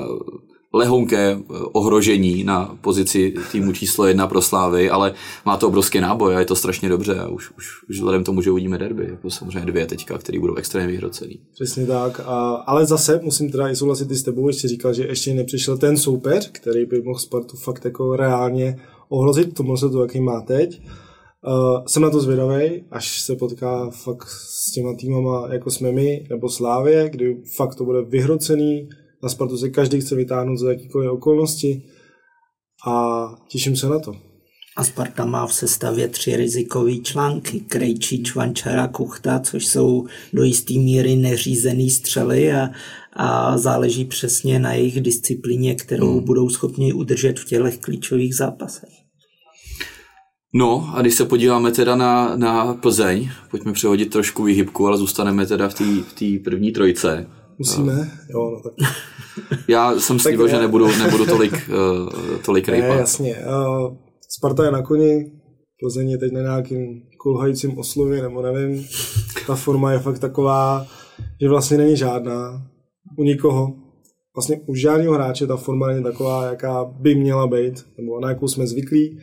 lehonké 0.73 1.31
eh, 1.31 1.43
ohrožení 1.71 2.43
na 2.43 2.77
pozici 2.81 3.33
týmu 3.51 3.71
číslo 3.71 4.05
jedna 4.05 4.27
pro 4.27 4.41
Slávy, 4.41 4.89
ale 4.89 5.13
má 5.45 5.57
to 5.57 5.67
obrovský 5.67 5.99
náboj 5.99 6.35
a 6.35 6.39
je 6.39 6.45
to 6.45 6.55
strašně 6.55 6.89
dobře 6.89 7.19
a 7.19 7.27
už, 7.27 7.51
už, 7.57 7.83
už 7.89 7.95
vzhledem 7.95 8.23
tomu, 8.23 8.41
že 8.41 8.51
uvidíme 8.51 8.77
derby, 8.77 9.07
jako 9.09 9.29
samozřejmě 9.29 9.71
dvě 9.71 9.85
teďka, 9.85 10.17
které 10.17 10.39
budou 10.39 10.55
extrémně 10.55 10.87
vyhrocený. 10.87 11.39
Přesně 11.53 11.85
tak, 11.85 12.19
a, 12.19 12.55
ale 12.55 12.85
zase 12.85 13.19
musím 13.23 13.51
teda 13.51 13.69
i 13.69 13.75
souhlasit 13.75 14.11
i 14.11 14.15
s 14.15 14.23
tebou, 14.23 14.47
ještě 14.47 14.67
říkal, 14.67 14.93
že 14.93 15.03
ještě 15.03 15.33
nepřišel 15.33 15.77
ten 15.77 15.97
soupeř, 15.97 16.49
který 16.51 16.85
by 16.85 17.01
mohl 17.01 17.19
Spartu 17.19 17.57
fakt 17.57 17.85
jako 17.85 18.15
reálně 18.15 18.77
ohrozit, 19.09 19.53
tomu 19.53 19.77
se 19.77 19.89
to, 19.89 20.01
jaký 20.01 20.19
má 20.19 20.41
teď. 20.41 20.81
Uh, 21.47 21.85
jsem 21.85 22.03
na 22.03 22.09
to 22.09 22.19
zvědavý, 22.19 22.83
až 22.91 23.21
se 23.21 23.35
potká 23.35 23.89
fakt 23.89 24.27
s 24.27 24.71
těma 24.71 24.93
týmama, 24.95 25.47
jako 25.53 25.71
jsme 25.71 25.91
my, 25.91 26.27
nebo 26.29 26.49
Slávě, 26.49 27.09
kdy 27.09 27.37
fakt 27.55 27.75
to 27.75 27.85
bude 27.85 28.01
vyhrocený, 28.01 28.89
na 29.25 29.29
Spartu 29.29 29.57
se 29.57 29.69
každý 29.69 30.01
chce 30.01 30.15
vytáhnout 30.15 30.57
za 30.57 30.69
jakýkoliv 30.69 31.11
okolnosti 31.11 31.83
a 32.87 33.25
těším 33.49 33.75
se 33.75 33.89
na 33.89 33.99
to. 33.99 34.13
A 34.77 34.83
Sparta 34.83 35.25
má 35.25 35.47
v 35.47 35.53
sestavě 35.53 36.07
tři 36.07 36.35
rizikové 36.35 36.95
články. 36.95 37.59
Krejčí, 37.59 38.23
Čvančara, 38.23 38.87
Kuchta, 38.87 39.39
což 39.39 39.67
jsou 39.67 40.05
do 40.33 40.43
jisté 40.43 40.73
míry 40.73 41.15
neřízený 41.15 41.89
střely 41.89 42.53
a, 42.53 42.69
a 43.13 43.57
záleží 43.57 44.05
přesně 44.05 44.59
na 44.59 44.73
jejich 44.73 45.01
disciplíně, 45.01 45.75
kterou 45.75 46.11
hmm. 46.11 46.25
budou 46.25 46.49
schopni 46.49 46.93
udržet 46.93 47.39
v 47.39 47.45
těchto 47.45 47.69
klíčových 47.81 48.35
zápasech. 48.35 48.89
No 50.53 50.89
a 50.93 51.01
když 51.01 51.15
se 51.15 51.25
podíváme 51.25 51.71
teda 51.71 51.95
na, 51.95 52.35
na 52.35 52.73
Plzeň, 52.73 53.29
pojďme 53.51 53.73
přehodit 53.73 54.11
trošku 54.11 54.43
výhybku, 54.43 54.87
ale 54.87 54.97
zůstaneme 54.97 55.45
teda 55.45 55.69
v 55.69 55.73
té 55.73 55.83
v 56.19 56.43
první 56.43 56.71
trojce. 56.71 57.27
Musíme? 57.57 58.11
Jo, 58.29 58.51
no 58.51 58.61
tak. 58.63 58.73
Já 59.67 59.99
jsem 59.99 60.19
slíbil, 60.19 60.47
že 60.47 60.59
nebudu, 60.59 60.87
nebudu 60.87 61.25
tolik, 61.25 61.53
uh, 61.53 62.37
tolik 62.45 62.69
rejpat. 62.69 62.89
Ne, 62.89 62.95
jasně. 62.95 63.35
Uh, 63.35 63.95
Sparta 64.29 64.65
je 64.65 64.71
na 64.71 64.81
koni, 64.81 65.31
Plzeň 65.79 66.09
je 66.09 66.17
teď 66.17 66.31
na 66.31 66.41
nějakým 66.41 67.01
kulhajícím 67.21 67.77
oslově, 67.77 68.21
nebo 68.21 68.41
nevím. 68.41 68.85
Ta 69.47 69.55
forma 69.55 69.91
je 69.91 69.99
fakt 69.99 70.19
taková, 70.19 70.87
že 71.41 71.49
vlastně 71.49 71.77
není 71.77 71.97
žádná 71.97 72.67
u 73.17 73.23
nikoho. 73.23 73.73
Vlastně 74.35 74.61
u 74.67 74.75
žádného 74.75 75.13
hráče 75.13 75.47
ta 75.47 75.57
forma 75.57 75.87
není 75.87 76.03
taková, 76.03 76.45
jaká 76.45 76.83
by 76.83 77.15
měla 77.15 77.47
být, 77.47 77.85
nebo 77.97 78.19
na 78.19 78.29
jakou 78.29 78.47
jsme 78.47 78.67
zvyklí. 78.67 79.19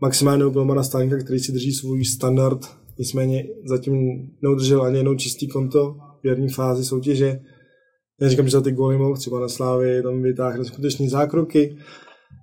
Maximálně 0.00 0.44
u 0.44 0.50
Golmana 0.50 0.82
Stanka, 0.82 1.16
který 1.16 1.38
si 1.38 1.52
drží 1.52 1.72
svůj 1.72 2.04
standard, 2.04 2.60
nicméně 2.98 3.44
zatím 3.68 3.94
neudržel 4.42 4.82
ani 4.82 4.96
jednou 4.96 5.14
čistý 5.14 5.48
konto 5.48 5.96
jarní 6.24 6.48
fázi 6.48 6.84
soutěže. 6.84 7.40
Já 8.20 8.28
říkám, 8.28 8.46
že 8.46 8.52
za 8.52 8.60
ty 8.60 8.72
góly 8.72 8.98
mohl, 8.98 9.16
třeba 9.16 9.40
na 9.40 9.48
Slávě, 9.48 10.02
tam 10.02 10.22
vytáhl 10.22 10.64
skutečný 10.64 11.08
zákroky. 11.08 11.76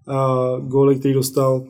A 0.08 0.38
góly, 0.60 1.00
který 1.00 1.14
dostal, 1.14 1.66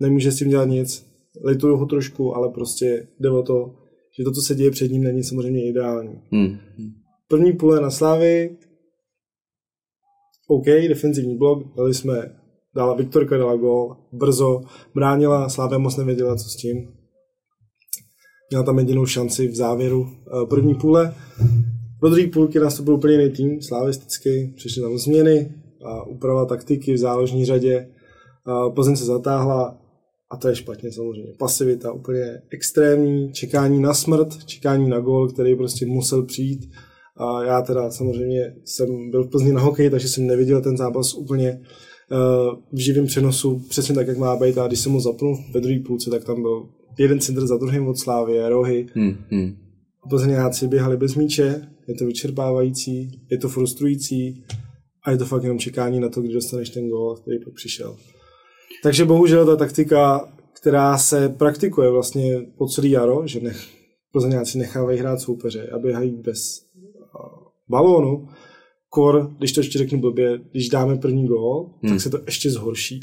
nemůže 0.00 0.32
s 0.32 0.36
tím 0.36 0.48
dělat 0.48 0.64
nic. 0.64 1.06
Lituju 1.44 1.76
ho 1.76 1.86
trošku, 1.86 2.36
ale 2.36 2.48
prostě 2.48 3.08
jde 3.20 3.30
o 3.30 3.42
to, 3.42 3.74
že 4.18 4.24
to, 4.24 4.32
co 4.32 4.40
se 4.40 4.54
děje 4.54 4.70
před 4.70 4.90
ním, 4.90 5.02
není 5.02 5.24
samozřejmě 5.24 5.68
ideální. 5.68 6.20
Hmm. 6.32 6.58
První 7.28 7.52
půle 7.52 7.80
na 7.80 7.90
Slávy, 7.90 8.56
OK, 10.48 10.64
defenzivní 10.64 11.36
blok, 11.36 11.76
dali 11.76 11.94
jsme, 11.94 12.34
dala 12.74 12.94
Viktorka, 12.94 13.36
dala 13.36 13.56
gol, 13.56 13.96
brzo, 14.12 14.60
bránila, 14.94 15.48
Slávě 15.48 15.78
moc 15.78 15.96
nevěděla, 15.96 16.36
co 16.36 16.48
s 16.48 16.56
tím. 16.56 16.97
Měla 18.50 18.64
tam 18.64 18.78
jedinou 18.78 19.06
šanci 19.06 19.48
v 19.48 19.56
závěru 19.56 20.08
eh, 20.10 20.46
první 20.46 20.74
půle. 20.74 21.14
Do 22.02 22.08
druhé 22.08 22.26
půlky 22.26 22.58
nastoupil 22.58 22.94
úplně 22.94 23.14
jiný 23.14 23.30
tým, 23.30 23.62
slavistický, 23.62 24.52
přišly 24.56 24.82
tam 24.82 24.98
změny, 24.98 25.54
a 25.84 26.02
úprava 26.06 26.44
taktiky 26.44 26.94
v 26.94 26.98
záložní 26.98 27.44
řadě. 27.44 27.88
Plzeň 28.74 28.96
se 28.96 29.04
zatáhla 29.04 29.78
a 30.30 30.36
to 30.36 30.48
je 30.48 30.56
špatně 30.56 30.92
samozřejmě. 30.92 31.32
Pasivita 31.38 31.92
úplně 31.92 32.42
extrémní, 32.50 33.32
čekání 33.32 33.80
na 33.80 33.94
smrt, 33.94 34.44
čekání 34.44 34.88
na 34.88 35.00
gol, 35.00 35.28
který 35.28 35.56
prostě 35.56 35.86
musel 35.86 36.22
přijít. 36.22 36.70
A 37.16 37.44
já 37.44 37.62
teda 37.62 37.90
samozřejmě 37.90 38.54
jsem 38.64 39.10
byl 39.10 39.24
v 39.24 39.30
Plzni 39.30 39.52
na 39.52 39.60
hokej, 39.60 39.90
takže 39.90 40.08
jsem 40.08 40.26
neviděl 40.26 40.60
ten 40.60 40.76
zápas 40.76 41.14
úplně 41.14 41.52
uh, 41.52 42.58
v 42.72 42.78
živém 42.78 43.06
přenosu, 43.06 43.62
přesně 43.68 43.94
tak, 43.94 44.06
jak 44.06 44.18
má 44.18 44.36
být. 44.36 44.58
A 44.58 44.66
když 44.66 44.80
jsem 44.80 44.92
ho 44.92 45.00
zapnul 45.00 45.38
ve 45.54 45.60
druhé 45.60 45.78
půlce, 45.86 46.10
tak 46.10 46.24
tam 46.24 46.42
byl 46.42 46.68
jeden 46.98 47.20
centr 47.20 47.46
za 47.46 47.56
druhým 47.56 47.88
od 47.88 47.98
Slávy, 47.98 48.48
rohy. 48.48 48.86
Hmm, 48.94 49.16
hmm. 49.30 49.56
Plzeňáci 50.08 50.68
běhali 50.68 50.96
bez 50.96 51.14
míče, 51.14 51.68
je 51.88 51.94
to 51.94 52.06
vyčerpávající, 52.06 53.20
je 53.30 53.38
to 53.38 53.48
frustrující 53.48 54.44
a 55.04 55.10
je 55.10 55.18
to 55.18 55.24
fakt 55.24 55.42
jenom 55.42 55.58
čekání 55.58 56.00
na 56.00 56.08
to, 56.08 56.22
kdy 56.22 56.34
dostaneš 56.34 56.70
ten 56.70 56.88
gól, 56.88 57.16
který 57.16 57.38
pak 57.44 57.54
přišel. 57.54 57.96
Takže 58.82 59.04
bohužel 59.04 59.46
ta 59.46 59.56
taktika, 59.56 60.32
která 60.60 60.98
se 60.98 61.28
praktikuje 61.28 61.90
vlastně 61.90 62.40
po 62.58 62.66
celý 62.66 62.90
jaro, 62.90 63.26
že 63.26 63.40
nech, 63.40 63.66
plzeňáci 64.12 64.58
nechávají 64.58 64.98
hrát 64.98 65.20
soupeře 65.20 65.68
a 65.68 65.78
běhají 65.78 66.10
bez 66.10 66.68
balónu, 67.68 68.28
kor, 68.88 69.30
když 69.38 69.52
to 69.52 69.60
ještě 69.60 69.78
řeknu 69.78 70.00
blbě, 70.00 70.40
když 70.50 70.68
dáme 70.68 70.96
první 70.96 71.26
gól, 71.26 71.70
hmm. 71.82 71.92
tak 71.92 72.00
se 72.00 72.10
to 72.10 72.18
ještě 72.26 72.50
zhorší. 72.50 73.00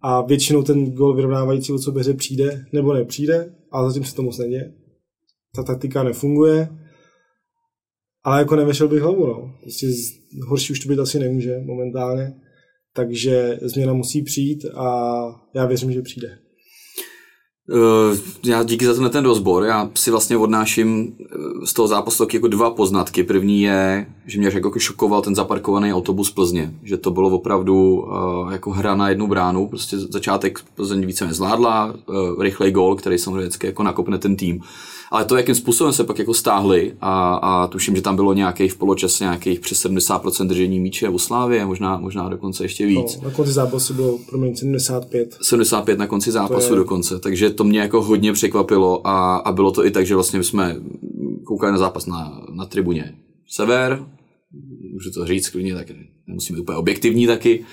A 0.00 0.22
většinou 0.22 0.62
ten 0.62 0.92
gól 0.92 1.14
vyrovnávající 1.14 1.72
od 1.72 1.78
soupeře 1.78 2.14
přijde 2.14 2.64
nebo 2.72 2.94
nepřijde, 2.94 3.54
ale 3.70 3.90
zatím 3.90 4.04
se 4.04 4.14
to 4.14 4.22
moc 4.22 4.38
neděje. 4.38 4.74
Ta 5.54 5.62
taktika 5.62 6.02
nefunguje, 6.02 6.68
ale 8.24 8.38
jako 8.38 8.56
nevešel 8.56 8.88
bych 8.88 9.02
hlavu, 9.02 9.26
no. 9.26 9.54
Prostě 9.62 9.86
horší 10.48 10.72
už 10.72 10.80
to 10.80 10.88
být 10.88 10.98
asi 10.98 11.18
nemůže 11.18 11.58
momentálně 11.58 12.34
takže 12.98 13.58
změna 13.62 13.92
musí 13.92 14.22
přijít 14.22 14.64
a 14.64 14.90
já 15.54 15.66
věřím, 15.66 15.92
že 15.92 16.02
přijde. 16.02 16.38
Uh, 17.72 18.16
já 18.46 18.62
díky 18.62 18.86
za 18.86 18.94
ten, 18.94 19.10
ten 19.10 19.24
rozbor, 19.24 19.64
já 19.64 19.90
si 19.94 20.10
vlastně 20.10 20.36
odnáším 20.36 21.14
eh, 21.20 21.66
z 21.66 21.72
toho 21.72 21.88
zápasu 21.88 22.24
taky 22.24 22.36
jako 22.36 22.48
dva 22.48 22.70
poznatky. 22.70 23.22
První 23.22 23.62
je, 23.62 24.06
že 24.26 24.38
mě 24.38 24.50
jako 24.54 24.78
šokoval 24.78 25.22
ten 25.22 25.34
zaparkovaný 25.34 25.94
autobus 25.94 26.30
Plzně, 26.30 26.74
že 26.82 26.96
to 26.96 27.10
bylo 27.10 27.30
opravdu 27.30 28.00
uh, 28.00 28.52
jako 28.52 28.70
hra 28.70 28.94
na 28.94 29.08
jednu 29.08 29.26
bránu, 29.26 29.68
prostě 29.68 29.98
začátek 29.98 30.60
Plzeň 30.74 31.06
více 31.06 31.26
nezvládla, 31.26 31.94
uh, 32.06 32.42
rychlej 32.42 32.72
gol, 32.72 32.96
který 32.96 33.18
samozřejmě 33.18 33.40
vždycky 33.40 33.66
jako 33.66 33.82
nakopne 33.82 34.18
ten 34.18 34.36
tým 34.36 34.62
ale 35.10 35.24
to, 35.24 35.36
jakým 35.36 35.54
způsobem 35.54 35.92
se 35.92 36.04
pak 36.04 36.18
jako 36.18 36.34
stáhli 36.34 36.94
a, 37.00 37.34
a 37.34 37.66
tuším, 37.66 37.96
že 37.96 38.02
tam 38.02 38.16
bylo 38.16 38.32
nějakých 38.32 38.72
v 38.72 38.76
poločase 38.76 39.24
nějakých 39.24 39.60
přes 39.60 39.84
70% 39.86 40.46
držení 40.46 40.80
míče 40.80 41.08
u 41.08 41.18
Slávě, 41.18 41.66
možná, 41.66 41.98
možná 41.98 42.28
dokonce 42.28 42.64
ještě 42.64 42.86
víc. 42.86 43.16
No, 43.16 43.28
na 43.28 43.34
konci 43.34 43.52
zápasu 43.52 43.94
bylo 43.94 44.18
promiň 44.28 44.56
75. 44.56 45.38
75 45.42 45.98
na 45.98 46.06
konci 46.06 46.32
zápasu 46.32 46.72
je... 46.72 46.76
dokonce, 46.76 47.18
takže 47.18 47.50
to 47.58 47.64
mě 47.64 47.80
jako 47.80 48.02
hodně 48.02 48.32
překvapilo 48.32 49.06
a, 49.06 49.36
a 49.36 49.52
bylo 49.52 49.70
to 49.70 49.86
i 49.86 49.90
tak, 49.90 50.06
že 50.06 50.14
vlastně 50.14 50.42
jsme 50.42 50.76
koukali 51.44 51.72
na 51.72 51.78
zápas 51.78 52.06
na, 52.06 52.46
na 52.50 52.66
tribuně 52.66 53.14
Sever, 53.48 54.06
můžu 54.92 55.10
to 55.10 55.26
říct 55.26 55.48
klidně, 55.48 55.74
tak 55.74 55.86
nemusíme 56.26 56.56
být 56.56 56.62
úplně 56.62 56.78
objektivní 56.78 57.26
taky. 57.26 57.64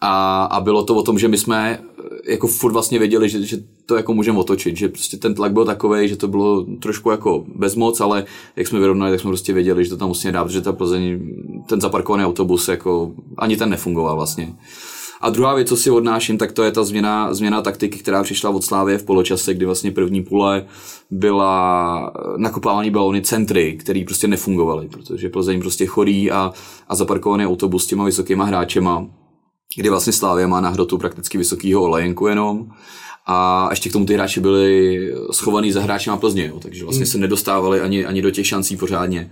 A, 0.00 0.44
a 0.44 0.60
bylo 0.60 0.84
to 0.84 0.94
o 0.94 1.02
tom, 1.02 1.18
že 1.18 1.28
my 1.28 1.38
jsme 1.38 1.82
jako 2.28 2.46
furt 2.46 2.72
vlastně 2.72 2.98
věděli, 2.98 3.28
že, 3.28 3.42
že 3.42 3.56
to 3.86 3.96
jako 3.96 4.14
můžeme 4.14 4.38
otočit, 4.38 4.76
že 4.76 4.88
prostě 4.88 5.16
ten 5.16 5.34
tlak 5.34 5.52
byl 5.52 5.64
takový, 5.64 6.08
že 6.08 6.16
to 6.16 6.28
bylo 6.28 6.64
trošku 6.64 7.10
jako 7.10 7.44
bezmoc, 7.54 8.00
ale 8.00 8.24
jak 8.56 8.66
jsme 8.66 8.78
vyrovnali, 8.78 9.12
tak 9.12 9.20
jsme 9.20 9.30
prostě 9.30 9.52
věděli, 9.52 9.84
že 9.84 9.90
to 9.90 9.96
tam 9.96 10.08
musíme 10.08 10.32
dát, 10.32 10.50
že 10.50 10.60
ta 10.60 10.72
Plzeň, 10.72 11.20
ten 11.68 11.80
zaparkovaný 11.80 12.24
autobus, 12.24 12.68
jako 12.68 13.12
ani 13.38 13.56
ten 13.56 13.70
nefungoval 13.70 14.16
vlastně. 14.16 14.54
A 15.20 15.30
druhá 15.30 15.54
věc, 15.54 15.68
co 15.68 15.76
si 15.76 15.90
odnáším, 15.90 16.38
tak 16.38 16.52
to 16.52 16.62
je 16.62 16.72
ta 16.72 16.84
změna, 16.84 17.34
změna 17.34 17.62
taktiky, 17.62 17.98
která 17.98 18.22
přišla 18.22 18.50
od 18.50 18.64
Slávě 18.64 18.98
v 18.98 19.04
poločase, 19.04 19.54
kdy 19.54 19.66
vlastně 19.66 19.90
první 19.90 20.22
půle 20.22 20.66
byla 21.10 22.12
nakopávaný 22.36 22.90
balony 22.90 23.22
centry, 23.22 23.76
které 23.80 24.02
prostě 24.06 24.28
nefungovaly, 24.28 24.88
protože 24.88 25.28
Plzeň 25.28 25.60
prostě 25.60 25.86
chorý 25.86 26.30
a, 26.30 26.52
a 26.88 26.94
zaparkovaný 26.94 27.46
autobus 27.46 27.84
s 27.84 27.86
těma 27.86 28.04
vysokýma 28.04 28.44
hráčema, 28.44 29.06
kdy 29.76 29.88
vlastně 29.90 30.12
Slávia 30.12 30.46
má 30.46 30.60
na 30.60 30.68
hrotu 30.68 30.98
prakticky 30.98 31.38
vysokýho 31.38 31.82
olejenku 31.82 32.26
jenom 32.26 32.66
a 33.26 33.68
ještě 33.70 33.88
k 33.88 33.92
tomu 33.92 34.06
ty 34.06 34.14
hráči 34.14 34.40
byli 34.40 34.98
schovaný 35.32 35.72
za 35.72 35.82
hráči 35.82 36.10
na 36.10 36.16
Plzně, 36.16 36.46
jo, 36.46 36.60
takže 36.60 36.84
vlastně 36.84 37.04
hmm. 37.04 37.12
se 37.12 37.18
nedostávali 37.18 37.80
ani, 37.80 38.06
ani 38.06 38.22
do 38.22 38.30
těch 38.30 38.46
šancí 38.46 38.76
pořádně. 38.76 39.30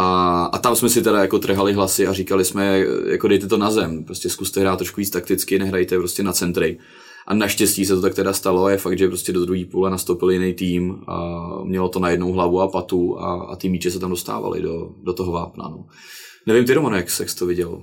A, 0.00 0.44
a 0.44 0.58
tam 0.58 0.76
jsme 0.76 0.88
si 0.88 1.02
teda 1.02 1.20
jako 1.20 1.38
trhali 1.38 1.72
hlasy 1.72 2.06
a 2.06 2.12
říkali 2.12 2.44
jsme, 2.44 2.84
jako 3.06 3.28
dejte 3.28 3.46
to 3.46 3.56
na 3.56 3.70
zem, 3.70 4.04
prostě 4.04 4.30
zkuste 4.30 4.60
hrát 4.60 4.76
trošku 4.76 5.00
víc 5.00 5.10
takticky, 5.10 5.58
nehrajte 5.58 5.98
prostě 5.98 6.22
na 6.22 6.32
centry. 6.32 6.78
A 7.26 7.34
naštěstí 7.34 7.84
se 7.84 7.94
to 7.94 8.00
tak 8.00 8.14
teda 8.14 8.32
stalo 8.32 8.68
je 8.68 8.76
fakt, 8.76 8.98
že 8.98 9.08
prostě 9.08 9.32
do 9.32 9.44
druhé 9.44 9.64
půle 9.64 9.90
nastoupil 9.90 10.30
jiný 10.30 10.54
tým 10.54 10.96
a 11.06 11.48
mělo 11.64 11.88
to 11.88 11.98
na 11.98 12.10
jednou 12.10 12.32
hlavu 12.32 12.60
a 12.60 12.68
patu 12.68 13.18
a, 13.18 13.42
a 13.42 13.56
ty 13.56 13.68
míče 13.68 13.90
se 13.90 13.98
tam 13.98 14.10
dostávali 14.10 14.62
do, 14.62 14.90
do 15.02 15.12
toho 15.12 15.32
vápna. 15.32 15.68
No. 15.68 15.86
Nevím, 16.46 16.64
ty 16.64 16.74
Roman, 16.74 16.94
jak, 16.94 17.06
jak 17.20 17.30
jsi 17.30 17.36
to 17.36 17.46
viděl? 17.46 17.82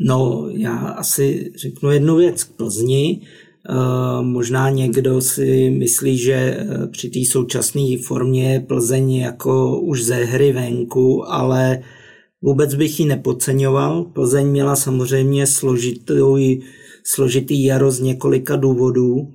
No, 0.00 0.48
já 0.50 0.76
asi 0.76 1.52
řeknu 1.56 1.90
jednu 1.90 2.16
věc 2.16 2.44
k 2.44 2.56
Plzni. 2.56 3.20
Uh, 3.70 4.24
možná 4.24 4.70
někdo 4.70 5.20
si 5.20 5.70
myslí, 5.78 6.18
že 6.18 6.34
eh, 6.34 6.86
při 6.86 7.10
té 7.10 7.20
současné 7.30 7.98
formě 8.04 8.52
je 8.52 8.60
Plzeň 8.60 9.12
jako 9.12 9.80
už 9.80 10.04
ze 10.04 10.14
hry 10.14 10.52
venku, 10.52 11.32
ale 11.32 11.82
vůbec 12.42 12.74
bych 12.74 13.00
ji 13.00 13.06
nepodceňoval. 13.06 14.04
Plzeň 14.04 14.46
měla 14.46 14.76
samozřejmě 14.76 15.46
složitý, 15.46 16.60
složitý 17.04 17.64
jaro 17.64 17.90
z 17.90 18.00
několika 18.00 18.56
důvodů, 18.56 19.28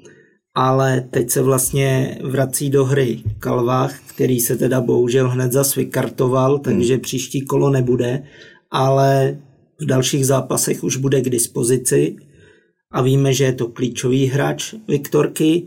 ale 0.56 1.08
teď 1.12 1.30
se 1.30 1.42
vlastně 1.42 2.18
vrací 2.24 2.70
do 2.70 2.86
hry 2.86 3.20
Kalvách, 3.40 4.00
který 4.06 4.40
se 4.40 4.58
teda 4.58 4.82
bohužel 4.82 5.30
hned 5.30 5.52
zas 5.52 5.76
vykartoval, 5.76 6.60
takže 6.60 6.94
hmm. 6.94 7.02
příští 7.02 7.46
kolo 7.46 7.70
nebude, 7.70 8.24
ale 8.72 9.38
v 9.82 9.86
dalších 9.86 10.26
zápasech 10.26 10.84
už 10.84 10.98
bude 10.98 11.22
k 11.22 11.30
dispozici 11.30 12.16
a 12.94 13.02
víme, 13.02 13.34
že 13.34 13.44
je 13.44 13.54
to 13.54 13.68
klíčový 13.68 14.26
hráč 14.26 14.74
Viktorky. 14.88 15.64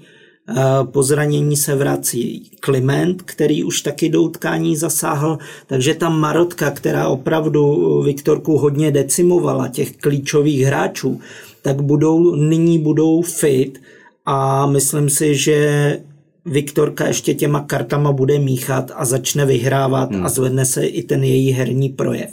Po 0.92 1.02
zranění 1.02 1.56
se 1.56 1.74
vrací 1.74 2.50
Kliment, 2.60 3.22
který 3.22 3.64
už 3.64 3.80
taky 3.80 4.08
do 4.08 4.22
utkání 4.22 4.76
zasáhl, 4.76 5.38
takže 5.66 5.94
ta 5.94 6.08
Marotka, 6.08 6.70
která 6.70 7.08
opravdu 7.08 8.02
Viktorku 8.02 8.58
hodně 8.58 8.90
decimovala, 8.90 9.68
těch 9.68 9.96
klíčových 9.96 10.62
hráčů, 10.62 11.20
tak 11.62 11.82
budou, 11.82 12.34
nyní 12.34 12.78
budou 12.78 13.22
fit 13.22 13.80
a 14.26 14.66
myslím 14.66 15.10
si, 15.10 15.34
že 15.34 15.98
Viktorka 16.44 17.06
ještě 17.06 17.34
těma 17.34 17.60
kartama 17.60 18.12
bude 18.12 18.38
míchat 18.38 18.90
a 18.94 19.04
začne 19.04 19.46
vyhrávat 19.46 20.12
hmm. 20.12 20.26
a 20.26 20.28
zvedne 20.28 20.66
se 20.66 20.86
i 20.86 21.02
ten 21.02 21.24
její 21.24 21.50
herní 21.50 21.88
projev 21.88 22.30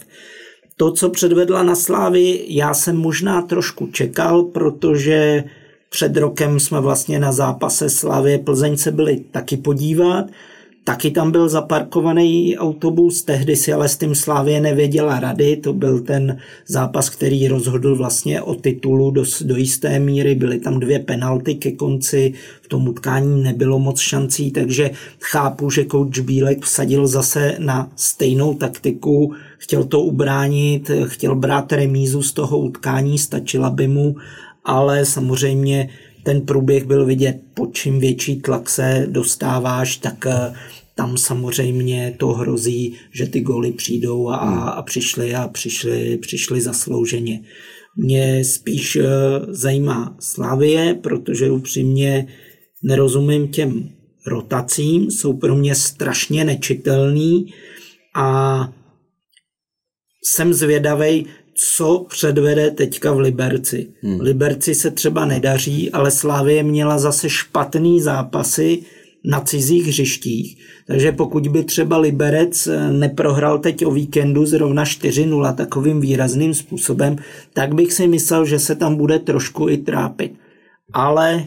to, 0.77 0.92
co 0.92 1.10
předvedla 1.10 1.63
na 1.63 1.75
Slávy, 1.75 2.46
já 2.48 2.74
jsem 2.74 2.98
možná 2.98 3.42
trošku 3.42 3.88
čekal, 3.88 4.44
protože 4.44 5.44
před 5.89 6.18
rokem 6.18 6.60
jsme 6.60 6.82
vlastně 6.82 7.20
na 7.20 7.32
zápase 7.32 7.89
Slávy 7.89 8.38
Plzeň 8.38 8.77
se 8.77 8.92
byli 8.92 9.18
taky 9.32 9.58
podívat. 9.58 10.25
Taky 10.86 11.12
tam 11.12 11.32
byl 11.32 11.50
zaparkovaný 11.50 12.58
autobus, 12.58 13.24
tehdy 13.24 13.56
si 13.56 13.74
ale 13.74 13.90
s 13.90 13.98
tím 13.98 14.16
Slávě 14.16 14.62
nevěděla 14.62 15.20
rady, 15.20 15.56
to 15.58 15.74
byl 15.74 16.00
ten 16.00 16.38
zápas, 16.68 17.10
který 17.10 17.48
rozhodl 17.48 17.96
vlastně 17.96 18.42
o 18.42 18.56
titulu 18.56 19.12
do, 19.12 19.24
do 19.42 19.56
jisté 19.56 20.00
míry, 20.00 20.36
byly 20.36 20.60
tam 20.60 20.80
dvě 20.80 21.00
penalty 21.00 21.56
ke 21.56 21.72
konci, 21.72 22.34
v 22.62 22.68
tom 22.68 22.88
utkání 22.88 23.44
nebylo 23.44 23.80
moc 23.80 24.00
šancí, 24.00 24.52
takže 24.52 24.92
chápu, 25.20 25.70
že 25.70 25.86
coach 25.86 26.20
Bílek 26.20 26.66
vsadil 26.66 27.08
zase 27.08 27.56
na 27.60 27.92
stejnou 27.96 28.54
taktiku, 28.54 29.34
chtěl 29.58 29.84
to 29.84 30.02
ubránit, 30.02 30.92
chtěl 31.06 31.36
brát 31.36 31.74
remízu 31.74 32.24
z 32.24 32.34
toho 32.34 32.58
utkání, 32.60 33.18
stačila 33.18 33.70
by 33.70 33.88
mu, 33.88 34.16
ale 34.66 35.06
samozřejmě 35.06 35.90
ten 36.24 36.42
průběh 36.42 36.86
byl 36.86 37.06
vidět, 37.06 37.42
po 37.53 37.65
čím 37.65 38.00
větší 38.00 38.42
tlak 38.42 38.70
se 38.70 39.08
dostáváš, 39.10 39.98
tak 39.98 40.25
eh, 40.25 40.53
tam 40.96 41.18
samozřejmě 41.18 42.15
to 42.18 42.27
hrozí, 42.27 42.96
že 43.12 43.27
ty 43.27 43.42
goly 43.42 43.72
přijdou 43.72 44.30
a, 44.30 44.36
a 44.70 44.82
přišly 44.82 45.36
a 45.36 45.48
přišly, 45.48 46.18
přišly 46.18 46.62
zaslouženě. 46.62 47.42
Mě 47.98 48.46
spíš 48.46 48.96
eh, 48.96 49.06
zajímá 49.48 50.18
Slavie, 50.20 50.94
protože 50.94 51.51
upřímně 51.51 52.27
nerozumím 52.84 53.48
těm 53.48 53.89
rotacím, 54.27 55.12
jsou 55.12 55.34
pro 55.34 55.56
mě 55.56 55.75
strašně 55.75 56.46
nečitelný 56.46 57.53
a 58.15 58.70
jsem 60.24 60.53
zvědavý, 60.53 61.25
co 61.55 62.05
předvede 62.10 62.72
teďka 62.72 63.12
v 63.12 63.19
Liberci. 63.19 63.88
Hmm. 64.01 64.22
Liberci 64.22 64.75
se 64.75 64.91
třeba 64.91 65.25
nedaří, 65.25 65.91
ale 65.91 66.12
Slávie 66.12 66.63
měla 66.63 66.98
zase 66.98 67.29
špatný 67.29 68.01
zápasy 68.01 68.83
na 69.24 69.41
cizích 69.41 69.88
hřištích. 69.88 70.57
Takže 70.88 71.12
pokud 71.12 71.48
by 71.48 71.63
třeba 71.63 71.98
Liberec 71.98 72.67
neprohrál 72.91 73.60
teď 73.60 73.86
o 73.86 73.91
víkendu 73.91 74.45
zrovna 74.45 74.83
4-0 74.83 75.55
takovým 75.55 76.01
výrazným 76.01 76.53
způsobem, 76.53 77.15
tak 77.53 77.75
bych 77.75 77.93
si 77.93 78.07
myslel, 78.07 78.45
že 78.45 78.60
se 78.60 78.75
tam 78.75 78.95
bude 78.95 79.19
trošku 79.19 79.69
i 79.69 79.77
trápit. 79.77 80.33
Ale 80.93 81.45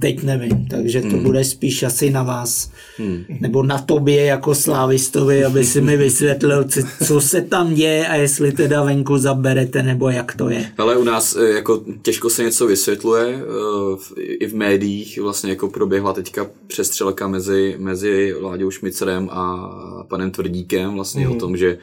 Teď 0.00 0.22
nevím, 0.22 0.66
takže 0.66 1.00
to 1.00 1.08
hmm. 1.08 1.22
bude 1.22 1.44
spíš 1.44 1.82
asi 1.82 2.10
na 2.10 2.22
vás, 2.22 2.70
hmm. 2.98 3.24
nebo 3.40 3.62
na 3.62 3.78
tobě 3.78 4.24
jako 4.24 4.54
slávistovi, 4.54 5.44
aby 5.44 5.64
si 5.64 5.80
mi 5.80 5.96
vysvětlil, 5.96 6.64
co 7.06 7.20
se 7.20 7.42
tam 7.42 7.74
děje 7.74 8.08
a 8.08 8.14
jestli 8.14 8.52
teda 8.52 8.84
venku 8.84 9.18
zaberete, 9.18 9.82
nebo 9.82 10.08
jak 10.08 10.36
to 10.36 10.48
je. 10.48 10.72
Ale 10.78 10.96
u 10.96 11.04
nás 11.04 11.36
eh, 11.36 11.48
jako 11.48 11.82
těžko 12.02 12.30
se 12.30 12.42
něco 12.42 12.66
vysvětluje, 12.66 13.26
eh, 13.26 14.22
i 14.22 14.46
v 14.46 14.54
médiích 14.54 15.20
vlastně 15.20 15.50
jako 15.50 15.68
proběhla 15.68 16.12
teďka 16.12 16.46
přestřelka 16.66 17.28
mezi, 17.28 17.74
mezi 17.78 18.34
Láďou 18.40 18.70
Šmicerem 18.70 19.28
a 19.32 19.70
panem 20.08 20.30
Tvrdíkem 20.30 20.94
vlastně 20.94 21.26
hmm. 21.26 21.36
o 21.36 21.40
tom, 21.40 21.56
že 21.56 21.78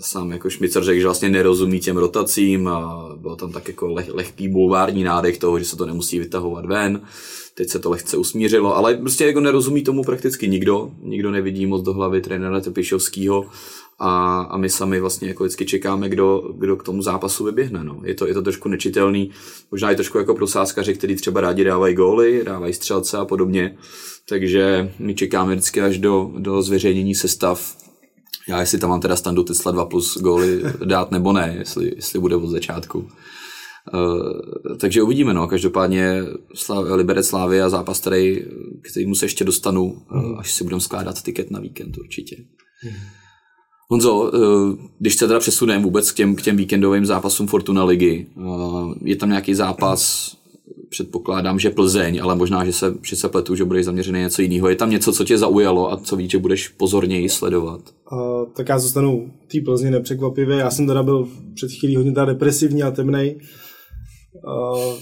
sám 0.00 0.30
jako 0.30 0.50
Šmicer 0.50 0.84
řekl, 0.84 1.00
že 1.00 1.06
vlastně 1.06 1.28
nerozumí 1.28 1.80
těm 1.80 1.96
rotacím 1.96 2.68
a 2.68 3.08
byl 3.16 3.36
tam 3.36 3.52
tak 3.52 3.68
jako 3.68 3.86
leh, 3.86 4.08
lehký 4.12 4.48
bulvární 4.48 5.04
nádech 5.04 5.38
toho, 5.38 5.58
že 5.58 5.64
se 5.64 5.76
to 5.76 5.86
nemusí 5.86 6.18
vytahovat 6.18 6.66
ven. 6.66 7.00
Teď 7.54 7.68
se 7.68 7.78
to 7.78 7.90
lehce 7.90 8.16
usmířilo, 8.16 8.76
ale 8.76 8.94
prostě 8.94 9.26
jako 9.26 9.40
nerozumí 9.40 9.82
tomu 9.82 10.04
prakticky 10.04 10.48
nikdo. 10.48 10.90
Nikdo 11.02 11.30
nevidí 11.30 11.66
moc 11.66 11.82
do 11.82 11.92
hlavy 11.92 12.20
trenéra 12.20 12.60
Tepišovského 12.60 13.46
a, 13.98 14.40
a 14.40 14.56
my 14.56 14.70
sami 14.70 15.00
vlastně 15.00 15.28
jako 15.28 15.44
vždycky 15.44 15.66
čekáme, 15.66 16.08
kdo, 16.08 16.52
kdo 16.58 16.76
k 16.76 16.82
tomu 16.82 17.02
zápasu 17.02 17.44
vyběhne. 17.44 17.84
No. 17.84 18.00
Je, 18.04 18.14
to, 18.14 18.26
je 18.26 18.34
to 18.34 18.42
trošku 18.42 18.68
nečitelný, 18.68 19.30
možná 19.70 19.90
i 19.90 19.96
trošku 19.96 20.18
jako 20.18 20.34
pro 20.34 20.46
sáskaři, 20.46 20.94
kteří 20.94 21.16
třeba 21.16 21.40
rádi 21.40 21.64
dávají 21.64 21.94
góly, 21.94 22.42
dávají 22.44 22.72
střelce 22.72 23.18
a 23.18 23.24
podobně. 23.24 23.76
Takže 24.28 24.92
my 24.98 25.14
čekáme 25.14 25.54
vždycky 25.54 25.80
až 25.80 25.98
do, 25.98 26.30
do 26.38 26.62
zveřejnění 26.62 27.14
sestav 27.14 27.76
já 28.48 28.60
jestli 28.60 28.78
tam 28.78 28.90
mám 28.90 29.00
teda 29.00 29.16
standu 29.16 29.44
Tesla 29.44 29.72
2 29.72 29.84
plus 29.84 30.18
góly 30.18 30.62
dát 30.84 31.10
nebo 31.10 31.32
ne, 31.32 31.54
jestli, 31.58 31.92
jestli 31.96 32.18
bude 32.18 32.36
od 32.36 32.48
začátku. 32.48 33.08
Uh, 33.94 34.76
takže 34.76 35.02
uvidíme, 35.02 35.34
no. 35.34 35.48
Každopádně 35.48 36.22
Slav, 36.54 36.84
Liberec 36.90 37.26
Slávy 37.26 37.62
a 37.62 37.68
zápas, 37.68 38.00
který, 38.00 38.44
který 38.90 39.06
mu 39.06 39.14
se 39.14 39.24
ještě 39.24 39.44
dostanu, 39.44 39.84
uh, 39.84 40.38
až 40.38 40.52
si 40.52 40.64
budeme 40.64 40.80
skládat 40.80 41.22
tiket 41.22 41.50
na 41.50 41.60
víkend 41.60 41.98
určitě. 41.98 42.36
Mm. 42.84 42.96
Honzo, 43.88 44.14
uh, 44.14 44.74
když 44.98 45.16
se 45.16 45.26
teda 45.26 45.40
přesuneme 45.40 45.84
vůbec 45.84 46.12
k 46.12 46.14
těm, 46.14 46.36
k 46.36 46.42
těm 46.42 46.56
víkendovým 46.56 47.06
zápasům 47.06 47.46
Fortuna 47.46 47.84
ligy, 47.84 48.26
je 49.02 49.16
tam 49.16 49.28
nějaký 49.28 49.54
zápas, 49.54 50.32
předpokládám, 50.88 51.58
že 51.58 51.70
Plzeň, 51.70 52.20
ale 52.22 52.36
možná, 52.36 52.64
že 52.64 52.72
se, 52.72 52.94
že 53.02 53.16
se 53.16 53.28
pletu, 53.28 53.54
že 53.54 53.64
budeš 53.64 53.84
zaměřený 53.84 54.20
něco 54.20 54.42
jiného. 54.42 54.68
Je 54.68 54.76
tam 54.76 54.90
něco, 54.90 55.12
co 55.12 55.24
tě 55.24 55.38
zaujalo 55.38 55.92
a 55.92 55.96
co 55.96 56.16
víš, 56.16 56.30
že 56.30 56.38
budeš 56.38 56.68
pozorněji 56.68 57.28
sledovat? 57.28 57.80
Uh, 58.12 58.18
tak 58.56 58.68
já 58.68 58.78
zůstanu 58.78 59.32
té 59.52 59.60
Plzně 59.64 59.90
nepřekvapivě. 59.90 60.56
Já 60.56 60.70
jsem 60.70 60.86
teda 60.86 61.02
byl 61.02 61.28
před 61.54 61.72
chvílí 61.72 61.96
hodně 61.96 62.12
teda 62.12 62.24
depresivní 62.24 62.82
a 62.82 62.90
temnej. 62.90 63.38
Uh, 64.46 64.94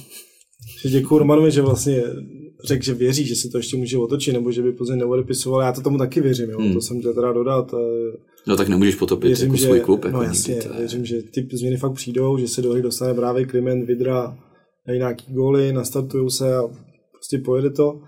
že 0.82 0.88
děkuji 0.88 1.18
Romanovi, 1.18 1.50
že 1.50 1.62
vlastně 1.62 2.02
řekl, 2.64 2.84
že 2.84 2.94
věří, 2.94 3.26
že 3.26 3.36
se 3.36 3.48
to 3.48 3.58
ještě 3.58 3.76
může 3.76 3.98
otočit, 3.98 4.32
nebo 4.32 4.52
že 4.52 4.62
by 4.62 4.72
Plzeň 4.72 4.98
neodepisoval. 4.98 5.62
Já 5.62 5.72
to 5.72 5.80
tomu 5.80 5.98
taky 5.98 6.20
věřím, 6.20 6.50
jo. 6.50 6.58
Hmm. 6.58 6.74
to 6.74 6.80
jsem 6.80 6.98
chtěl 6.98 7.14
teda 7.14 7.32
dodat. 7.32 7.74
No 8.46 8.56
tak 8.56 8.68
nemůžeš 8.68 8.94
potopit 8.94 9.26
věřím, 9.26 9.46
jako 9.46 9.56
že, 9.56 9.66
svůj 9.66 9.80
klub. 9.80 10.04
Jako 10.04 10.16
no 10.16 10.22
jasně, 10.22 10.60
věřím, 10.78 11.04
že 11.04 11.22
ty 11.22 11.48
změny 11.52 11.76
fakt 11.76 11.92
přijdou, 11.92 12.38
že 12.38 12.48
se 12.48 12.62
do 12.62 12.72
hry 12.72 12.82
dostane 12.82 13.14
právě 13.14 13.44
Kliment, 13.44 13.86
Vidra, 13.86 14.36
dají 14.86 14.98
nějaký 14.98 15.32
góly, 15.32 15.72
nastartují 15.72 16.30
se 16.30 16.56
a 16.56 16.62
prostě 17.12 17.38
pojede 17.38 17.70
to. 17.70 18.00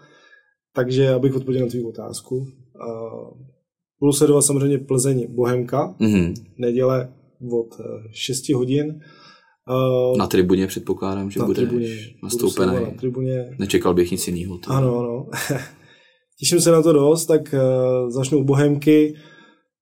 Takže 0.75 1.09
abych 1.11 1.37
odpověděl 1.37 1.67
na 1.67 1.71
tvou 1.71 1.89
otázku. 1.89 2.37
Uh, 2.37 2.47
budu 4.01 4.12
sledovat 4.12 4.43
samozřejmě 4.43 4.79
Plzeň 4.79 5.27
Bohemka, 5.35 5.95
mm-hmm. 6.01 6.35
neděle 6.59 7.12
od 7.53 7.81
6 8.12 8.49
hodin. 8.49 9.01
Uh, 10.11 10.19
na 10.19 10.27
tribuně 10.27 10.67
předpokládám, 10.67 11.31
že 11.31 11.41
na 11.41 11.47
budeš 11.47 11.69
tribuně, 11.69 11.97
nastoupený. 12.23 12.75
Na 12.75 12.91
tribuně. 12.91 13.57
Nečekal 13.59 13.95
bych 13.95 14.11
nic 14.11 14.29
jiného. 14.29 14.59
Ano, 14.67 14.99
ano. 14.99 15.27
Těším 16.39 16.61
se 16.61 16.71
na 16.71 16.83
to 16.83 16.93
dost, 16.93 17.27
tak 17.27 17.55
uh, 17.55 18.11
začnu 18.11 18.39
u 18.39 18.45
Bohemky. 18.45 19.15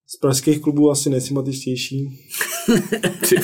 Z 0.06 0.16
pražských 0.20 0.60
klubů 0.60 0.90
asi 0.90 1.10
nejsympatičtější. 1.10 2.08
Ty 3.28 3.36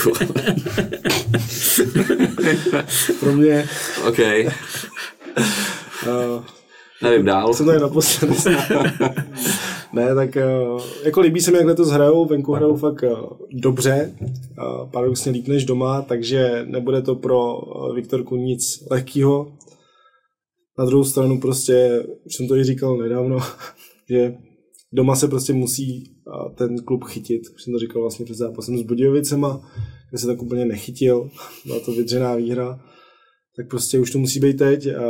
Pro 3.20 3.32
mě. 3.32 3.68
OK. 4.08 4.18
Uh, 6.06 6.44
Nevím 7.02 7.26
dál. 7.26 7.54
Jsem 7.54 7.66
tady 7.66 7.80
naposledy. 7.80 8.34
ne, 9.92 10.14
tak 10.14 10.36
uh, 10.36 10.82
jako 11.04 11.20
líbí 11.20 11.40
se 11.40 11.50
mi, 11.50 11.56
jak 11.56 11.66
letos 11.66 11.90
hrajou, 11.90 12.24
venku 12.24 12.52
hrajou 12.52 12.76
fakt 12.76 13.02
uh, 13.02 13.30
dobře, 13.52 14.14
uh, 14.20 14.90
paradoxně 14.90 15.32
líp 15.32 15.48
než 15.48 15.64
doma, 15.64 16.02
takže 16.02 16.64
nebude 16.68 17.02
to 17.02 17.14
pro 17.14 17.60
Viktorku 17.94 18.36
nic 18.36 18.62
lehkého. 18.90 19.52
Na 20.78 20.84
druhou 20.84 21.04
stranu 21.04 21.40
prostě, 21.40 22.04
už 22.26 22.34
jsem 22.34 22.48
to 22.48 22.56
i 22.56 22.64
říkal 22.64 22.96
nedávno, 22.96 23.38
že 24.10 24.34
doma 24.92 25.16
se 25.16 25.28
prostě 25.28 25.52
musí 25.52 26.16
ten 26.54 26.78
klub 26.84 27.04
chytit. 27.04 27.42
Už 27.54 27.62
jsem 27.62 27.72
to 27.72 27.78
říkal 27.78 28.02
vlastně 28.02 28.24
před 28.24 28.36
zápasem 28.36 28.78
s 28.78 28.82
Budějovicema, 28.82 29.70
kde 30.10 30.18
se 30.18 30.26
tak 30.26 30.42
úplně 30.42 30.64
nechytil, 30.64 31.30
byla 31.66 31.80
to 31.80 31.92
vydřená 31.92 32.34
výhra. 32.34 32.80
Tak 33.56 33.68
prostě 33.68 33.98
už 33.98 34.10
to 34.10 34.18
musí 34.18 34.40
být 34.40 34.56
teď. 34.56 34.86
A... 34.86 35.04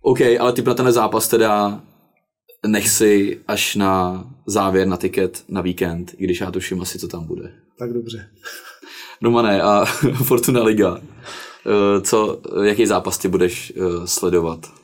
OK, 0.00 0.20
ale 0.40 0.52
ty 0.52 0.62
pro 0.62 0.74
ten 0.74 0.92
zápas 0.92 1.28
teda 1.28 1.82
nech 2.66 2.88
si 2.88 3.40
až 3.48 3.76
na 3.76 4.24
závěr 4.46 4.86
na 4.86 4.96
tiket 4.96 5.44
na 5.48 5.60
víkend, 5.60 6.14
i 6.18 6.24
když 6.24 6.40
já 6.40 6.50
tuším 6.50 6.80
asi, 6.80 6.98
co 6.98 7.08
tam 7.08 7.24
bude. 7.24 7.52
Tak 7.78 7.92
dobře. 7.92 8.26
Romane, 9.22 9.62
a 9.62 9.84
Fortuna 10.24 10.62
Liga. 10.62 11.00
Eh, 11.66 12.00
co, 12.00 12.40
jaký 12.62 12.86
zápas 12.86 13.18
ty 13.18 13.28
budeš 13.28 13.72
eh, 13.76 14.06
sledovat? 14.06 14.77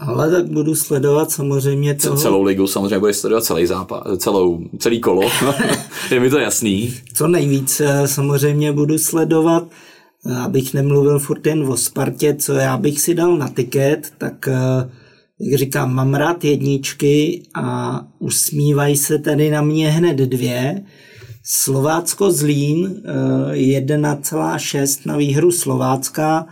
Ale 0.00 0.30
tak 0.30 0.46
budu 0.46 0.74
sledovat 0.74 1.30
samozřejmě 1.30 1.94
toho... 1.94 2.16
Celou 2.16 2.42
ligu 2.42 2.66
samozřejmě 2.66 2.98
budeš 2.98 3.16
sledovat 3.16 3.44
celý 3.44 3.66
zápas, 3.66 4.02
celou, 4.18 4.60
celý 4.78 5.00
kolo, 5.00 5.22
je 6.10 6.20
mi 6.20 6.30
to 6.30 6.38
jasný. 6.38 6.94
Co 7.14 7.28
nejvíc 7.28 7.80
eh, 7.80 8.08
samozřejmě 8.08 8.72
budu 8.72 8.98
sledovat, 8.98 9.66
eh, 10.26 10.36
abych 10.36 10.74
nemluvil 10.74 11.18
furt 11.18 11.46
jen 11.46 11.62
o 11.62 11.76
Spartě, 11.76 12.34
co 12.34 12.52
já 12.52 12.76
bych 12.76 13.00
si 13.00 13.14
dal 13.14 13.36
na 13.36 13.48
tiket, 13.48 14.12
tak 14.18 14.48
eh, 14.48 14.90
jak 15.40 15.58
říkám, 15.58 15.94
mám 15.94 16.14
rád 16.14 16.44
jedničky 16.44 17.42
a 17.54 18.00
usmívají 18.18 18.96
se 18.96 19.18
tady 19.18 19.50
na 19.50 19.62
mě 19.62 19.90
hned 19.90 20.16
dvě. 20.16 20.82
Slovácko 21.44 22.30
Zlín 22.30 23.02
1,6 23.52 25.00
na 25.06 25.16
výhru 25.16 25.52
Slovácka, 25.52 26.46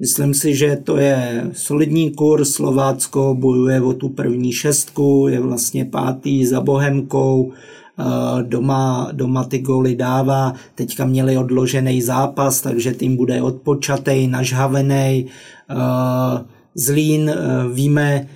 Myslím 0.00 0.34
si, 0.34 0.54
že 0.54 0.76
to 0.76 0.96
je 0.96 1.50
solidní 1.52 2.10
kurz. 2.10 2.50
Slovácko 2.50 3.34
bojuje 3.38 3.80
o 3.80 3.92
tu 3.92 4.08
první 4.08 4.52
šestku, 4.52 5.26
je 5.30 5.40
vlastně 5.40 5.84
pátý 5.84 6.46
za 6.46 6.60
Bohemkou, 6.60 7.52
eh, 7.52 8.02
doma, 8.42 9.08
doma 9.12 9.44
ty 9.44 9.58
góly 9.58 9.96
dává. 9.96 10.54
Teďka 10.74 11.04
měli 11.04 11.38
odložený 11.38 12.02
zápas, 12.02 12.60
takže 12.60 12.92
tým 12.92 13.16
bude 13.16 13.42
odpočatej, 13.42 14.26
nažhavený. 14.26 15.26
Eh, 15.26 16.44
Zlín, 16.74 17.28
eh, 17.30 17.34
víme, 17.72 18.28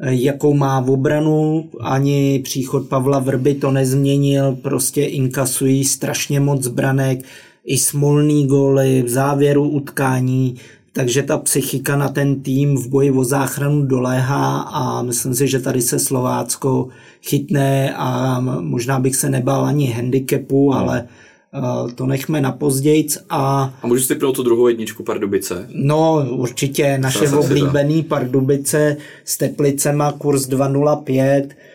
jakou 0.00 0.54
má 0.54 0.80
v 0.80 0.90
obranu, 0.90 1.70
ani 1.80 2.40
příchod 2.44 2.88
Pavla 2.88 3.18
Vrby 3.18 3.54
to 3.54 3.70
nezměnil, 3.70 4.56
prostě 4.62 5.04
inkasují 5.04 5.84
strašně 5.84 6.40
moc 6.40 6.66
branek, 6.66 7.24
i 7.64 7.78
smolný 7.78 8.46
góly 8.46 9.02
v 9.02 9.08
závěru 9.08 9.68
utkání, 9.68 10.56
takže 10.96 11.22
ta 11.22 11.38
psychika 11.38 11.96
na 11.96 12.08
ten 12.08 12.40
tým 12.40 12.76
v 12.76 12.88
boji 12.88 13.10
o 13.10 13.24
záchranu 13.24 13.86
doléhá 13.86 14.60
a 14.60 15.02
myslím 15.02 15.34
si, 15.34 15.48
že 15.48 15.58
tady 15.58 15.82
se 15.82 15.98
Slovácko 15.98 16.88
chytne 17.22 17.94
a 17.96 18.40
možná 18.60 19.00
bych 19.00 19.16
se 19.16 19.30
nebál 19.30 19.64
ani 19.64 19.86
handicapu, 19.86 20.74
ale 20.74 21.08
Eh, 21.56 21.92
to 21.92 22.06
nechme 22.06 22.40
na 22.40 22.52
pozdějc 22.52 23.18
a... 23.30 23.72
A 23.82 23.86
můžu 23.86 24.04
si 24.04 24.14
pro 24.14 24.32
tu 24.32 24.42
druhou 24.42 24.68
jedničku 24.68 25.02
Pardubice? 25.02 25.68
No, 25.72 26.26
určitě 26.30 26.98
naše 26.98 27.28
oblíbený 27.28 28.02
Pardubice 28.02 28.96
s 29.24 29.36
Teplicema 29.36 30.12
kurz 30.12 30.46
205 30.46 31.48
Eh, 31.50 31.65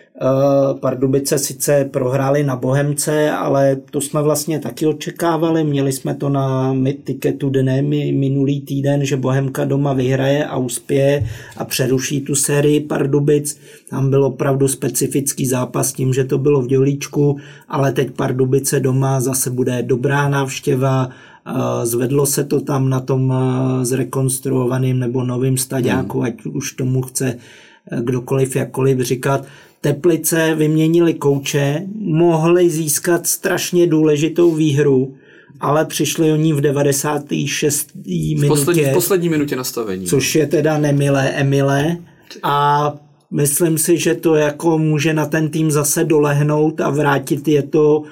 Pardubice 0.79 1.37
sice 1.37 1.89
prohráli 1.91 2.43
na 2.43 2.55
Bohemce, 2.55 3.31
ale 3.31 3.77
to 3.91 4.01
jsme 4.01 4.21
vlastně 4.21 4.59
taky 4.59 4.85
očekávali. 4.85 5.63
Měli 5.63 5.91
jsme 5.91 6.15
to 6.15 6.29
na 6.29 6.75
tiketu 7.03 7.49
dne 7.49 7.81
minulý 8.11 8.61
týden, 8.61 9.05
že 9.05 9.17
Bohemka 9.17 9.65
doma 9.65 9.93
vyhraje 9.93 10.45
a 10.45 10.57
uspěje 10.57 11.27
a 11.57 11.65
přeruší 11.65 12.21
tu 12.21 12.35
sérii 12.35 12.79
Pardubic. 12.79 13.59
Tam 13.89 14.09
byl 14.09 14.23
opravdu 14.23 14.67
specifický 14.67 15.45
zápas 15.45 15.93
tím, 15.93 16.13
že 16.13 16.23
to 16.23 16.37
bylo 16.37 16.61
v 16.61 16.67
Dělíčku, 16.67 17.37
ale 17.67 17.91
teď 17.91 18.11
Pardubice 18.11 18.79
doma 18.79 19.19
zase 19.19 19.49
bude 19.49 19.83
dobrá 19.83 20.29
návštěva, 20.29 21.09
eh, 21.09 21.85
Zvedlo 21.85 22.25
se 22.25 22.43
to 22.43 22.61
tam 22.61 22.89
na 22.89 22.99
tom 22.99 23.33
eh, 23.33 23.85
zrekonstruovaným 23.85 24.99
nebo 24.99 25.23
novým 25.23 25.57
staďáku, 25.57 26.17
hmm. 26.17 26.27
ať 26.27 26.45
už 26.45 26.71
tomu 26.71 27.01
chce 27.01 27.37
kdokoliv 28.01 28.55
jakkoliv 28.55 28.99
říkat. 28.99 29.45
Teplice 29.81 30.55
vyměnili 30.55 31.13
kouče, 31.13 31.83
mohli 31.95 32.69
získat 32.69 33.27
strašně 33.27 33.87
důležitou 33.87 34.55
výhru, 34.55 35.15
ale 35.59 35.85
přišli 35.85 36.31
oni 36.31 36.53
v 36.53 36.61
96. 36.61 37.89
minutě. 37.95 38.45
V 38.45 38.47
poslední, 38.47 38.83
v 38.83 38.93
poslední 38.93 39.29
minutě 39.29 39.55
nastavení. 39.55 40.05
Což 40.05 40.35
je 40.35 40.47
teda 40.47 40.77
nemilé 40.77 41.29
Emile. 41.29 41.97
A 42.43 42.93
myslím 43.31 43.77
si, 43.77 43.97
že 43.97 44.15
to 44.15 44.35
jako 44.35 44.77
může 44.77 45.13
na 45.13 45.25
ten 45.25 45.49
tým 45.49 45.71
zase 45.71 46.03
dolehnout 46.03 46.81
a 46.81 46.89
vrátit 46.89 47.47
je 47.47 47.63
to 47.63 48.03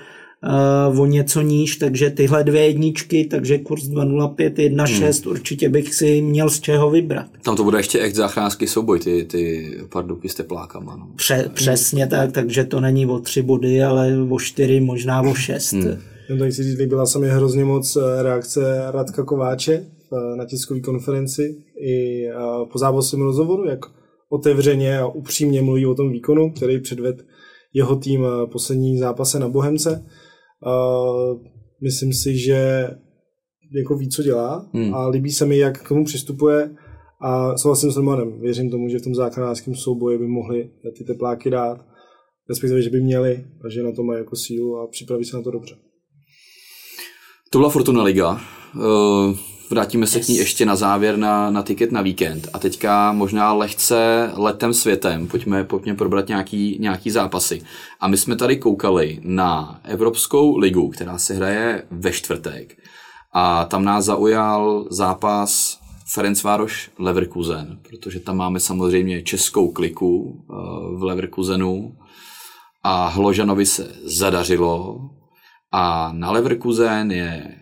uh, 0.44 1.00
o 1.00 1.06
něco 1.06 1.42
níž, 1.42 1.76
takže 1.76 2.10
tyhle 2.10 2.44
dvě 2.44 2.66
jedničky, 2.66 3.26
takže 3.26 3.58
kurz 3.58 3.84
2.05, 3.84 4.54
1.6, 4.54 5.24
hmm. 5.24 5.32
určitě 5.32 5.70
bych 5.70 5.94
si 5.96 6.22
měl 6.22 6.50
z 6.50 6.60
čeho 6.60 6.90
vybrat. 6.90 7.26
Tam 7.44 7.56
to 7.56 7.64
bude 7.64 7.80
ještě 7.80 8.00
echt 8.00 8.16
záchranářský 8.16 8.68
souboj, 8.68 9.00
ty, 9.00 9.24
ty 9.24 9.72
parduky 9.92 10.30
s 10.30 10.36
teplákama. 10.36 10.96
No. 10.96 11.08
Pře, 11.16 11.52
přesně 11.54 12.08
tak, 12.08 12.32
takže 12.32 12.64
to 12.64 12.80
není 12.80 13.06
o 13.06 13.20
tři 13.20 13.42
body, 13.42 13.84
ale 13.84 14.18
o 14.30 14.40
čtyři, 14.40 14.80
možná 14.80 15.22
o 15.22 15.34
šest. 15.34 15.74
Hmm. 15.74 15.98
Jen 16.30 16.40
tak 16.40 16.54
si 16.54 16.64
říct, 16.64 16.78
líbila 16.78 17.06
se 17.06 17.20
mi 17.20 17.30
hrozně 17.30 17.66
moc 17.66 17.96
eh, 17.96 18.24
reakce 18.24 18.92
Radka 18.92 19.24
Kováče 19.24 19.74
eh, 19.74 20.36
na 20.36 20.46
tiskové 20.46 20.80
konferenci 20.80 21.56
i 21.82 22.26
po 22.72 22.80
zápasovém 22.80 23.26
rozhovoru, 23.26 23.66
jak 23.66 23.80
otevřeně 24.30 25.00
a 25.00 25.08
upřímně 25.08 25.62
mluví 25.62 25.86
o 25.86 25.96
tom 25.96 26.12
výkonu, 26.12 26.52
který 26.52 26.80
předved 26.80 27.26
jeho 27.74 27.96
tým 27.96 28.26
poslední 28.52 28.98
zápase 28.98 29.40
na 29.40 29.50
Bohemce. 29.50 30.06
Uh, 30.66 31.42
myslím 31.84 32.14
si, 32.14 32.38
že 32.38 32.90
jako 33.78 33.96
ví, 33.96 34.10
co 34.10 34.24
dělá 34.24 34.70
hmm. 34.74 34.94
a 34.94 35.08
líbí 35.08 35.32
se 35.32 35.46
mi, 35.46 35.58
jak 35.58 35.84
k 35.84 35.88
tomu 35.88 36.06
přistupuje 36.06 36.76
a 37.22 37.58
souhlasím 37.58 37.92
s 37.92 37.98
Romanem. 37.98 38.42
Věřím 38.42 38.70
tomu, 38.70 38.90
že 38.90 39.00
v 39.00 39.02
tom 39.02 39.16
záchranářském 39.16 39.76
souboji 39.76 40.18
by 40.18 40.28
mohli 40.28 40.72
ty 40.98 41.04
tepláky 41.04 41.50
dát, 41.50 41.86
respektive, 42.50 42.82
že 42.82 42.90
by 42.90 43.02
měli 43.02 43.46
a 43.66 43.70
že 43.70 43.84
na 43.84 43.92
to 43.92 44.04
mají 44.04 44.20
jako 44.20 44.36
sílu 44.36 44.78
a 44.78 44.88
připraví 44.88 45.26
se 45.26 45.38
na 45.38 45.44
to 45.44 45.52
dobře. 45.52 45.76
To 47.50 47.58
byla 47.58 47.70
Fortuna 47.70 48.04
Liga. 48.04 48.42
Uh, 48.76 49.38
vrátíme 49.70 50.08
se 50.08 50.18
yes. 50.18 50.26
k 50.26 50.30
ní 50.30 50.38
ještě 50.38 50.66
na 50.66 50.76
závěr 50.76 51.18
na, 51.18 51.50
na 51.50 51.62
tiket 51.62 51.92
na 51.92 52.02
víkend. 52.02 52.48
A 52.54 52.60
teďka 52.60 53.12
možná 53.12 53.54
lehce 53.54 54.32
letem 54.36 54.74
světem, 54.74 55.28
pojďme, 55.28 55.64
pojďme 55.64 55.96
probrat 55.96 56.28
nějaký, 56.28 56.78
nějaký 56.80 57.12
zápasy. 57.12 57.62
A 58.00 58.08
my 58.08 58.18
jsme 58.18 58.36
tady 58.36 58.58
koukali 58.58 59.20
na 59.24 59.80
Evropskou 59.84 60.58
ligu, 60.58 60.90
která 60.90 61.18
se 61.18 61.34
hraje 61.34 61.84
ve 61.92 62.12
čtvrtek. 62.12 62.78
A 63.34 63.66
tam 63.66 63.84
nás 63.84 64.06
zaujal 64.06 64.86
zápas 64.90 65.80
Ferencvároš 66.14 66.92
Leverkusen, 67.00 67.80
protože 67.90 68.20
tam 68.20 68.38
máme 68.38 68.60
samozřejmě 68.60 69.22
českou 69.22 69.72
kliku 69.72 70.40
eh, 70.40 70.54
v 70.98 71.04
Leverkusenu 71.04 71.96
a 72.84 73.08
Hložanovi 73.08 73.66
se 73.66 73.92
zadařilo 74.04 75.00
a 75.72 76.12
na 76.14 76.32
Leverkusen 76.32 77.12
je 77.12 77.59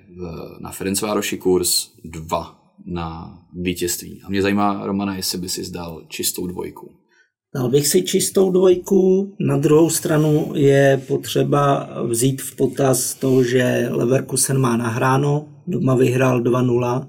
na 0.60 0.72
Ferencvároši 0.72 1.38
kurz 1.38 1.92
2 2.06 2.58
na 2.86 3.38
vítězství. 3.54 4.22
A 4.26 4.30
mě 4.30 4.42
zajímá, 4.42 4.86
Romana, 4.86 5.16
jestli 5.16 5.38
by 5.38 5.50
si 5.50 5.64
zdal 5.64 6.02
čistou 6.08 6.48
dvojku. 6.48 6.92
Dal 7.56 7.70
bych 7.70 7.88
si 7.88 8.02
čistou 8.02 8.52
dvojku. 8.52 9.36
Na 9.40 9.58
druhou 9.58 9.90
stranu 9.90 10.52
je 10.56 11.02
potřeba 11.08 11.90
vzít 12.08 12.42
v 12.42 12.56
potaz 12.56 13.14
to, 13.14 13.44
že 13.44 13.88
Leverkusen 13.92 14.58
má 14.58 14.78
nahráno, 14.78 15.48
doma 15.68 15.96
vyhrál 15.96 16.42
2-0, 16.42 17.08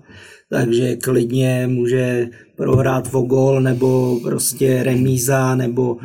takže 0.50 0.96
klidně 0.96 1.66
může 1.66 2.28
prohrát 2.56 3.14
o 3.14 3.22
gol 3.22 3.60
nebo 3.60 4.20
prostě 4.22 4.82
remíza 4.82 5.54
nebo 5.54 5.94
uh, 5.94 6.00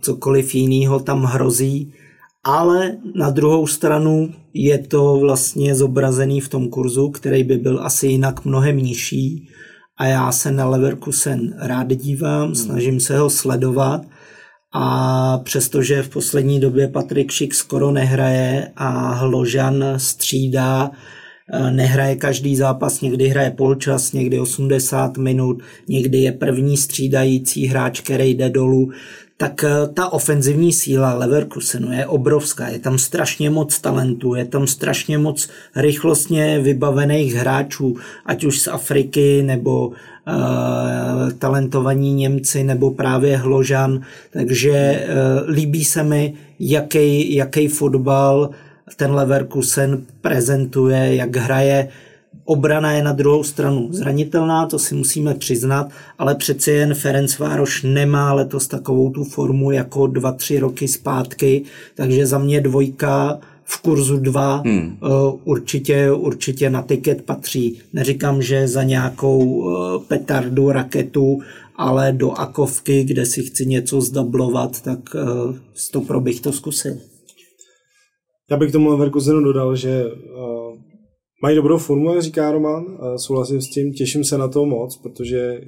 cokoliv 0.00 0.54
jiného 0.54 1.00
tam 1.00 1.22
hrozí 1.22 1.92
ale 2.44 2.96
na 3.14 3.30
druhou 3.30 3.66
stranu 3.66 4.34
je 4.54 4.78
to 4.78 5.16
vlastně 5.16 5.74
zobrazený 5.74 6.40
v 6.40 6.48
tom 6.48 6.68
kurzu, 6.68 7.10
který 7.10 7.44
by 7.44 7.56
byl 7.56 7.80
asi 7.82 8.06
jinak 8.06 8.44
mnohem 8.44 8.76
nižší 8.76 9.48
a 9.98 10.06
já 10.06 10.32
se 10.32 10.50
na 10.50 10.66
Leverkusen 10.66 11.54
rád 11.58 11.88
dívám, 11.88 12.46
hmm. 12.46 12.54
snažím 12.54 13.00
se 13.00 13.18
ho 13.18 13.30
sledovat 13.30 14.02
a 14.72 15.38
přestože 15.38 16.02
v 16.02 16.08
poslední 16.08 16.60
době 16.60 16.88
Patrik 16.88 17.30
Šik 17.30 17.54
skoro 17.54 17.90
nehraje 17.90 18.72
a 18.76 19.12
Hložan 19.14 19.84
střídá, 19.96 20.90
nehraje 21.70 22.16
každý 22.16 22.56
zápas, 22.56 23.00
někdy 23.00 23.28
hraje 23.28 23.50
polčas, 23.50 24.12
někdy 24.12 24.40
80 24.40 25.16
minut, 25.18 25.62
někdy 25.88 26.18
je 26.18 26.32
první 26.32 26.76
střídající 26.76 27.66
hráč, 27.66 28.00
který 28.00 28.34
jde 28.34 28.50
dolů, 28.50 28.90
tak 29.38 29.64
eh, 29.64 29.88
ta 29.94 30.12
ofenzivní 30.12 30.72
síla 30.72 31.14
Leverkusenu 31.14 31.92
je 31.92 32.06
obrovská. 32.06 32.68
Je 32.68 32.78
tam 32.78 32.98
strašně 32.98 33.50
moc 33.50 33.80
talentů, 33.80 34.34
je 34.34 34.44
tam 34.44 34.66
strašně 34.66 35.18
moc 35.18 35.48
rychlostně 35.76 36.58
vybavených 36.60 37.34
hráčů, 37.34 37.96
ať 38.26 38.44
už 38.44 38.60
z 38.60 38.68
Afriky, 38.68 39.42
nebo 39.42 39.88
uh, 39.88 39.94
talentovaní 41.38 42.14
Němci, 42.14 42.64
nebo 42.64 42.90
právě 42.90 43.36
Hložan. 43.36 44.00
Takže 44.30 45.06
uh, 45.06 45.50
líbí 45.50 45.84
se 45.84 46.02
mi, 46.02 46.34
jaký, 46.60 47.34
jaký 47.34 47.68
fotbal 47.68 48.50
ten 48.96 49.12
Leverkusen 49.12 50.06
prezentuje, 50.20 51.14
jak 51.14 51.36
hraje. 51.36 51.88
Obrana 52.44 52.92
je 52.92 53.02
na 53.02 53.12
druhou 53.12 53.44
stranu 53.44 53.88
zranitelná, 53.92 54.66
to 54.66 54.78
si 54.78 54.94
musíme 54.94 55.34
přiznat, 55.34 55.90
ale 56.18 56.34
přeci 56.34 56.70
jen 56.70 56.94
Ferenc 56.94 57.38
Vároš 57.38 57.82
nemá 57.82 58.32
letos 58.32 58.68
takovou 58.68 59.10
tu 59.10 59.24
formu 59.24 59.70
jako 59.70 60.06
dva, 60.06 60.32
tři 60.32 60.58
roky 60.58 60.88
zpátky, 60.88 61.62
takže 61.94 62.26
za 62.26 62.38
mě 62.38 62.60
dvojka 62.60 63.38
v 63.64 63.82
kurzu 63.82 64.16
2 64.16 64.62
hmm. 64.66 64.98
uh, 65.02 65.40
určitě, 65.44 66.12
určitě 66.12 66.70
na 66.70 66.82
tiket 66.82 67.22
patří. 67.22 67.78
Neříkám, 67.92 68.42
že 68.42 68.68
za 68.68 68.82
nějakou 68.82 69.38
uh, 69.38 70.02
petardu, 70.02 70.72
raketu, 70.72 71.40
ale 71.76 72.12
do 72.12 72.32
akovky, 72.32 73.04
kde 73.04 73.26
si 73.26 73.42
chci 73.42 73.66
něco 73.66 74.00
zdablovat, 74.00 74.80
tak 74.80 74.98
uh, 75.14 75.54
stopro 75.74 76.20
bych 76.20 76.40
to 76.40 76.52
zkusil. 76.52 76.96
Já 78.50 78.56
bych 78.56 78.72
tomu 78.72 78.90
Leverkusenu 78.90 79.42
dodal, 79.42 79.76
že 79.76 80.04
uh, 80.06 80.58
Mají 81.42 81.56
dobrou 81.56 81.78
formu, 81.78 82.14
jak 82.14 82.22
říká 82.22 82.52
Roman, 82.52 82.98
a 83.00 83.18
souhlasím 83.18 83.60
s 83.60 83.68
tím, 83.70 83.92
těším 83.92 84.24
se 84.24 84.38
na 84.38 84.48
to 84.48 84.66
moc, 84.66 84.96
protože 84.96 85.60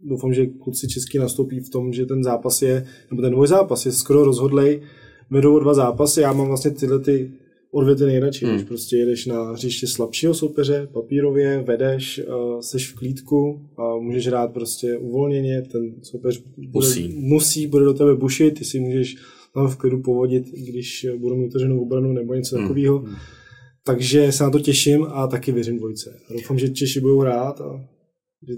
doufám, 0.00 0.34
že 0.34 0.46
kluci 0.46 0.88
český 0.88 1.18
nastoupí 1.18 1.60
v 1.60 1.70
tom, 1.70 1.92
že 1.92 2.06
ten 2.06 2.24
zápas 2.24 2.62
je, 2.62 2.86
nebo 3.10 3.22
ten 3.22 3.32
dvoj 3.32 3.48
zápas 3.48 3.86
je 3.86 3.92
skoro 3.92 4.24
rozhodlej, 4.24 4.80
vedou 5.30 5.58
dva 5.58 5.74
zápasy, 5.74 6.20
já 6.20 6.32
mám 6.32 6.46
vlastně 6.46 6.70
tyhle 6.70 6.98
ty 6.98 7.32
odvěty 7.72 8.04
nejradši, 8.04 8.44
hmm. 8.44 8.54
když 8.54 8.68
prostě 8.68 8.96
jedeš 8.96 9.26
na 9.26 9.52
hřiště 9.52 9.86
slabšího 9.86 10.34
soupeře, 10.34 10.88
papírově, 10.92 11.64
vedeš, 11.66 12.20
uh, 12.28 12.60
seš 12.60 12.92
v 12.92 12.94
klídku 12.94 13.60
a 13.78 13.96
můžeš 13.96 14.26
hrát 14.26 14.52
prostě 14.52 14.98
uvolněně, 14.98 15.62
ten 15.62 15.94
soupeř 16.02 16.42
bude, 16.56 16.68
musí. 16.72 17.08
musí, 17.16 17.66
bude 17.66 17.84
do 17.84 17.94
tebe 17.94 18.14
bušit, 18.14 18.58
ty 18.58 18.64
si 18.64 18.80
můžeš 18.80 19.16
tam 19.54 19.68
v 19.68 19.76
klidu 19.76 20.02
povodit, 20.02 20.44
když 20.46 21.06
budou 21.18 21.36
mít 21.36 21.46
otevřenou 21.46 21.82
obranu 21.82 22.12
nebo 22.12 22.34
něco 22.34 22.56
hmm. 22.56 22.64
takového. 22.64 22.98
Hmm 22.98 23.14
takže 23.84 24.32
se 24.32 24.44
na 24.44 24.50
to 24.50 24.58
těším 24.58 25.06
a 25.10 25.26
taky 25.26 25.52
věřím 25.52 25.78
dvojce. 25.78 26.16
Doufám, 26.30 26.58
že 26.58 26.68
Češi 26.68 27.00
budou 27.00 27.22
rád 27.22 27.60
a 27.60 27.80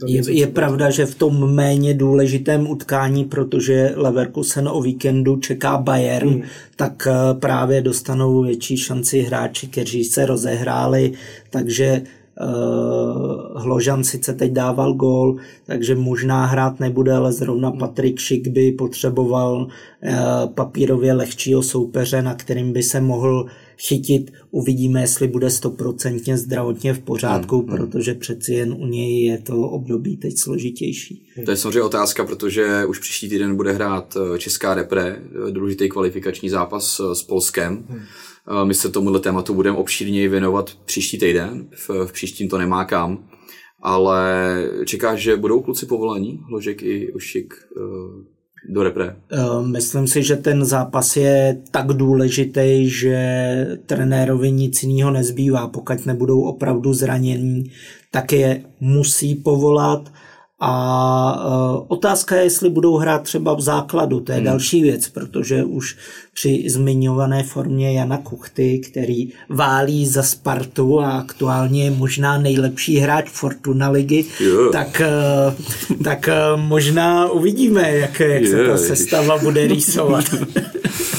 Je, 0.06 0.22
je 0.30 0.46
pravda, 0.46 0.90
že 0.90 1.06
v 1.06 1.14
tom 1.14 1.54
méně 1.54 1.94
důležitém 1.94 2.70
utkání, 2.70 3.24
protože 3.24 3.92
Leverkusen 3.96 4.68
o 4.68 4.82
víkendu 4.82 5.36
čeká 5.36 5.78
Bayern, 5.78 6.28
hmm. 6.28 6.42
tak 6.76 7.08
eh, 7.10 7.34
právě 7.34 7.82
dostanou 7.82 8.42
větší 8.42 8.76
šanci 8.76 9.20
hráči, 9.20 9.66
kteří 9.66 10.04
se 10.04 10.26
rozehráli, 10.26 11.12
takže 11.50 12.02
Uh, 12.40 13.62
Hložan 13.62 14.04
sice 14.04 14.32
teď 14.32 14.52
dával 14.52 14.94
gól, 14.94 15.36
takže 15.66 15.94
možná 15.94 16.46
hrát 16.46 16.80
nebude, 16.80 17.12
ale 17.12 17.32
zrovna 17.32 17.70
Patrik 17.70 18.18
Šik 18.18 18.48
by 18.48 18.72
potřeboval 18.72 19.66
uh, 19.66 20.52
papírově 20.54 21.12
lehčího 21.12 21.62
soupeře, 21.62 22.22
na 22.22 22.34
kterým 22.34 22.72
by 22.72 22.82
se 22.82 23.00
mohl 23.00 23.46
chytit. 23.78 24.32
Uvidíme, 24.50 25.00
jestli 25.00 25.28
bude 25.28 25.50
stoprocentně 25.50 26.38
zdravotně 26.38 26.94
v 26.94 26.98
pořádku, 26.98 27.56
hmm, 27.56 27.68
hmm. 27.68 27.76
protože 27.76 28.14
přeci 28.14 28.52
jen 28.52 28.72
u 28.72 28.86
něj 28.86 29.24
je 29.24 29.38
to 29.38 29.60
období 29.60 30.16
teď 30.16 30.38
složitější. 30.38 31.26
To 31.44 31.50
je 31.50 31.56
samozřejmě 31.56 31.82
otázka, 31.82 32.24
protože 32.24 32.84
už 32.84 32.98
příští 32.98 33.28
týden 33.28 33.56
bude 33.56 33.72
hrát 33.72 34.16
eh, 34.16 34.38
Česká 34.38 34.74
repre, 34.74 35.16
eh, 35.48 35.50
důležitý 35.50 35.88
kvalifikační 35.88 36.48
zápas 36.48 37.00
eh, 37.00 37.14
s 37.14 37.22
Polskem. 37.22 37.84
Hmm. 37.88 38.00
My 38.64 38.74
se 38.74 38.88
tomuhle 38.88 39.20
tématu 39.20 39.54
budeme 39.54 39.76
obšírněji 39.76 40.28
věnovat 40.28 40.78
příští 40.84 41.18
týden, 41.18 41.68
v, 41.74 41.90
v 42.06 42.12
příštím 42.12 42.48
to 42.48 42.58
nemá 42.58 42.84
kam, 42.84 43.28
ale 43.82 44.24
čekáš, 44.84 45.20
že 45.20 45.36
budou 45.36 45.60
kluci 45.60 45.86
povolení, 45.86 46.40
Hložek 46.48 46.82
i 46.82 47.12
Ušik 47.12 47.54
do 48.68 48.82
repre? 48.82 49.16
Eh, 49.32 49.62
myslím 49.62 50.06
si, 50.06 50.22
že 50.22 50.36
ten 50.36 50.64
zápas 50.64 51.16
je 51.16 51.58
tak 51.70 51.86
důležitý, 51.86 52.90
že 52.90 53.18
trenérovi 53.86 54.52
nic 54.52 54.82
jiného 54.82 55.10
nezbývá. 55.10 55.68
Pokud 55.68 56.06
nebudou 56.06 56.40
opravdu 56.42 56.94
zranění, 56.94 57.70
tak 58.10 58.32
je 58.32 58.62
musí 58.80 59.34
povolat 59.34 60.12
a 60.60 61.44
uh, 61.46 61.84
otázka 61.88 62.36
je, 62.36 62.42
jestli 62.42 62.70
budou 62.70 62.96
hrát 62.96 63.22
třeba 63.22 63.54
v 63.54 63.60
základu, 63.60 64.20
to 64.20 64.32
je 64.32 64.36
hmm. 64.36 64.44
další 64.44 64.82
věc, 64.82 65.08
protože 65.08 65.64
už 65.64 65.96
při 66.34 66.64
zmiňované 66.68 67.42
formě 67.42 67.92
Jana 67.92 68.18
Kuchty, 68.18 68.78
který 68.78 69.28
válí 69.48 70.06
za 70.06 70.22
Spartu 70.22 71.00
a 71.00 71.18
aktuálně 71.18 71.84
je 71.84 71.90
možná 71.90 72.38
nejlepší 72.38 72.96
hráč 72.98 73.30
Fortuna 73.30 73.88
ligy, 73.88 74.24
yeah. 74.40 74.72
tak, 74.72 75.02
uh, 75.88 76.04
tak 76.04 76.28
uh, 76.28 76.60
možná 76.60 77.30
uvidíme, 77.30 77.96
jak, 77.96 78.20
jak 78.20 78.42
yeah. 78.42 78.50
se 78.50 78.66
ta 78.66 78.76
sestava 78.76 79.38
bude 79.38 79.66
rýsovat. 79.66 80.24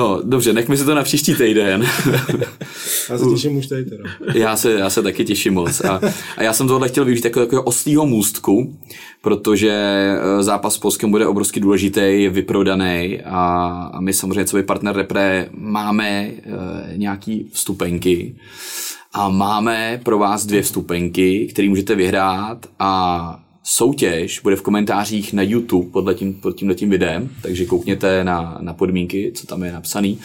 No, 0.00 0.20
dobře, 0.24 0.52
nechme 0.52 0.76
si 0.76 0.84
to 0.84 0.94
na 0.94 1.02
příští 1.02 1.34
týden. 1.34 1.86
Já 3.10 3.18
se 3.18 3.24
těším 3.30 3.56
už 3.56 3.66
tady 3.66 3.84
teda. 3.84 4.04
Já 4.34 4.56
se, 4.56 4.72
já 4.72 4.90
se 4.90 5.02
taky 5.02 5.24
těším 5.24 5.54
moc. 5.54 5.80
A, 5.80 6.00
a 6.36 6.42
já 6.42 6.52
jsem 6.52 6.68
tohle 6.68 6.88
chtěl 6.88 7.04
využít 7.04 7.24
jako 7.24 7.40
takového 7.40 7.62
oslýho 7.62 8.06
můstku, 8.06 8.78
protože 9.22 9.70
eh, 9.70 10.42
zápas 10.42 10.74
s 10.74 10.78
Polskem 10.78 11.10
bude 11.10 11.26
obrovsky 11.26 11.60
důležitý, 11.60 12.28
vyprodaný 12.28 13.20
a, 13.24 13.44
a 13.92 14.00
my 14.00 14.12
samozřejmě, 14.12 14.44
co 14.44 14.56
by 14.56 14.62
partner 14.62 14.96
repre, 14.96 15.48
máme 15.52 16.10
e, 16.10 16.32
nějaký 16.96 17.50
vstupenky 17.52 18.36
a 19.12 19.28
máme 19.28 20.00
pro 20.04 20.18
vás 20.18 20.46
dvě 20.46 20.62
vstupenky, 20.62 21.46
které 21.52 21.68
můžete 21.68 21.94
vyhrát 21.94 22.66
a 22.78 23.42
soutěž 23.76 24.40
bude 24.40 24.56
v 24.56 24.62
komentářích 24.62 25.32
na 25.32 25.42
YouTube 25.42 25.90
podle 25.90 26.14
tím, 26.14 26.34
pod 26.34 26.52
tímhle 26.52 26.74
tím 26.74 26.90
videem, 26.90 27.30
takže 27.42 27.64
koukněte 27.64 28.24
na, 28.24 28.58
na 28.60 28.74
podmínky, 28.74 29.32
co 29.34 29.46
tam 29.46 29.62
je 29.62 29.72
napsaný. 29.72 30.18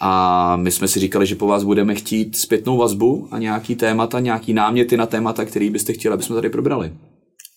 A 0.00 0.56
my 0.56 0.70
jsme 0.70 0.88
si 0.88 1.00
říkali, 1.00 1.26
že 1.26 1.34
po 1.34 1.46
vás 1.46 1.64
budeme 1.64 1.94
chtít 1.94 2.36
zpětnou 2.36 2.76
vazbu 2.76 3.28
a 3.30 3.38
nějaký 3.38 3.74
témata, 3.74 4.20
nějaký 4.20 4.52
náměty 4.52 4.96
na 4.96 5.06
témata, 5.06 5.44
který 5.44 5.70
byste 5.70 5.92
chtěli, 5.92 6.14
aby 6.14 6.22
jsme 6.22 6.34
tady 6.34 6.50
probrali. 6.50 6.92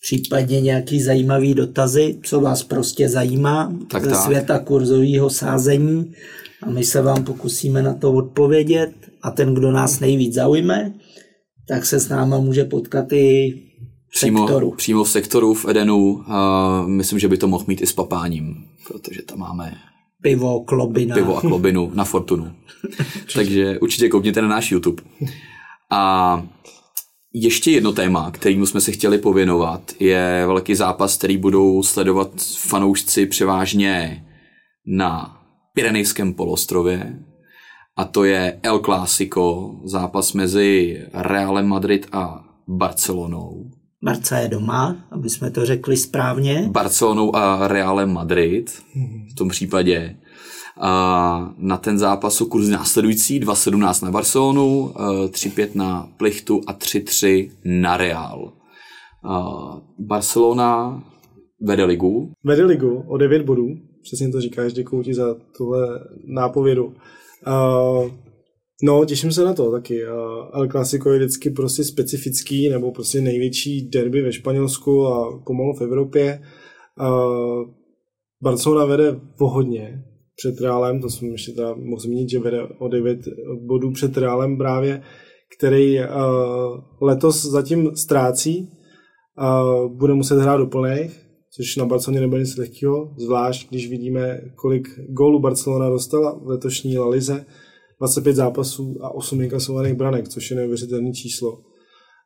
Případně 0.02 0.62
nějaký 0.62 1.02
zajímavý 1.02 1.54
dotazy, 1.54 2.18
co 2.24 2.42
vás 2.42 2.64
prostě 2.64 3.10
zajímá 3.10 3.74
tak, 3.92 4.04
ze 4.04 4.10
tak. 4.10 4.24
světa 4.24 4.60
kurzového 4.60 5.30
sázení 5.30 6.14
a 6.64 6.70
my 6.70 6.84
se 6.84 7.02
vám 7.02 7.24
pokusíme 7.24 7.84
na 7.84 7.94
to 7.94 8.14
odpovědět 8.14 8.92
a 9.22 9.32
ten, 9.32 9.54
kdo 9.54 9.72
nás 9.72 10.00
nejvíc 10.00 10.34
zaujme, 10.34 10.94
tak 11.68 11.86
se 11.86 12.00
s 12.00 12.10
náma 12.10 12.40
může 12.40 12.64
potkat 12.64 13.14
i 13.14 13.54
přímo, 14.16 14.48
sektoru. 14.48 14.72
přímo 14.72 15.04
v 15.04 15.10
sektoru 15.10 15.54
v 15.54 15.66
Edenu. 15.66 16.24
A 16.28 16.84
myslím, 16.88 17.20
že 17.20 17.28
by 17.28 17.38
to 17.38 17.48
mohl 17.48 17.66
mít 17.68 17.82
i 17.82 17.88
s 17.88 17.94
papáním, 17.94 18.56
protože 18.88 19.22
tam 19.22 19.40
máme 19.40 19.78
pivo, 20.22 20.64
klobina. 20.64 21.16
Pivo 21.16 21.38
a 21.38 21.42
klobinu 21.42 21.92
na 21.94 22.04
Fortunu. 22.04 22.52
Takže 23.34 23.80
určitě 23.80 24.10
koukněte 24.10 24.42
na 24.42 24.48
náš 24.48 24.72
YouTube. 24.72 25.04
A 25.92 26.44
ještě 27.34 27.72
jedno 27.72 27.92
téma, 27.92 28.32
kterým 28.32 28.66
jsme 28.66 28.82
se 28.82 28.92
chtěli 28.92 29.18
pověnovat, 29.18 29.92
je 30.00 30.44
velký 30.48 30.76
zápas, 30.76 31.18
který 31.18 31.38
budou 31.38 31.84
sledovat 31.84 32.32
fanoušci 32.58 33.26
převážně 33.26 34.26
na 34.88 35.42
Pyrenejském 35.74 36.34
polostrově. 36.34 37.20
A 37.98 38.06
to 38.06 38.24
je 38.24 38.60
El 38.64 38.80
Clásico, 38.80 39.76
zápas 39.84 40.34
mezi 40.34 41.02
Realem 41.14 41.68
Madrid 41.68 42.08
a 42.12 42.46
Barcelonou. 42.68 43.72
Barca 44.06 44.38
je 44.38 44.48
doma, 44.48 44.96
aby 45.12 45.30
jsme 45.30 45.52
to 45.52 45.66
řekli 45.66 45.98
správně. 45.98 46.70
Barcelonou 46.72 47.36
a 47.36 47.68
Realem 47.68 48.14
Madrid 48.14 48.84
v 49.32 49.36
tom 49.36 49.50
případě. 49.50 50.18
A 50.80 51.54
na 51.58 51.78
ten 51.78 52.00
zápas 52.00 52.34
jsou 52.34 52.46
kurzy 52.46 52.72
následující 52.72 53.40
2.17 53.42 54.06
na 54.06 54.12
Barcelonu, 54.12 54.94
3.5 55.28 55.70
na 55.76 56.10
Plichtu 56.18 56.62
a 56.68 56.74
3.3 56.74 57.52
na 57.66 57.98
Real. 57.98 58.54
Barcelona 60.00 61.04
vede 61.62 61.84
ligu. 61.84 62.34
Vede 62.44 62.66
ligu 62.66 63.04
o 63.08 63.18
9 63.18 63.42
bodů, 63.42 63.68
přesně 64.04 64.30
to 64.30 64.42
říkáš, 64.42 64.74
děkuji 64.74 65.04
ti 65.04 65.14
za 65.14 65.36
tuhle 65.58 65.88
nápovědu. 66.26 66.86
Uh, 66.86 68.12
No, 68.84 69.06
těším 69.06 69.32
se 69.32 69.44
na 69.44 69.54
to 69.54 69.72
taky. 69.72 70.04
El 70.54 70.68
Clasico 70.72 71.10
je 71.10 71.20
vždycky 71.20 71.50
prostě 71.50 71.84
specifický, 71.84 72.70
nebo 72.70 72.92
prostě 72.92 73.22
největší 73.22 73.90
derby 73.90 74.22
ve 74.22 74.34
Španělsku 74.34 75.08
a 75.08 75.42
pomalu 75.46 75.74
v 75.74 75.82
Evropě. 75.82 76.42
Barcelona 78.44 78.86
vede 78.86 79.20
pohodně 79.38 80.04
před 80.36 80.62
Reálem, 80.62 81.02
to 81.02 81.10
jsem 81.10 81.28
ještě 81.28 81.52
teda 81.52 81.76
mohl 81.76 82.02
zmínit, 82.02 82.30
že 82.30 82.40
vede 82.40 82.64
o 82.64 82.88
9 82.88 83.20
bodů 83.62 83.92
před 83.92 84.18
Reálem 84.18 84.58
právě, 84.58 85.02
který 85.58 86.00
letos 87.02 87.46
zatím 87.46 87.96
ztrácí, 87.96 88.72
bude 89.88 90.14
muset 90.14 90.40
hrát 90.40 90.58
do 90.58 90.66
plných, 90.66 91.22
což 91.56 91.76
na 91.76 91.86
Barceloně 91.86 92.22
nebude 92.22 92.42
nic 92.42 92.58
lehkého, 92.58 93.14
zvlášť 93.18 93.70
když 93.70 93.90
vidíme, 93.90 94.42
kolik 94.56 94.88
gólů 95.10 95.40
Barcelona 95.40 95.90
dostala 95.90 96.40
v 96.44 96.48
letošní 96.48 96.98
La 96.98 97.10
Lize 97.10 97.46
25 98.00 98.36
zápasů 98.36 98.98
a 99.02 99.10
8 99.10 99.42
inkasovaných 99.42 99.94
branek, 99.94 100.30
což 100.30 100.52
je 100.52 100.58
neuvěřitelné 100.58 101.12
číslo. 101.12 101.62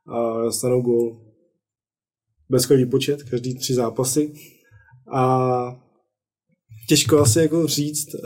A 0.08 0.42
dostanou 0.42 0.82
gól. 0.82 1.22
Bezkový 2.50 2.86
počet, 2.86 3.24
každý 3.24 3.56
tři 3.56 3.74
zápasy. 3.74 4.34
A 5.14 5.82
těžko 6.90 7.18
asi 7.18 7.40
jako 7.40 7.68
říct, 7.68 8.16
eh, 8.16 8.20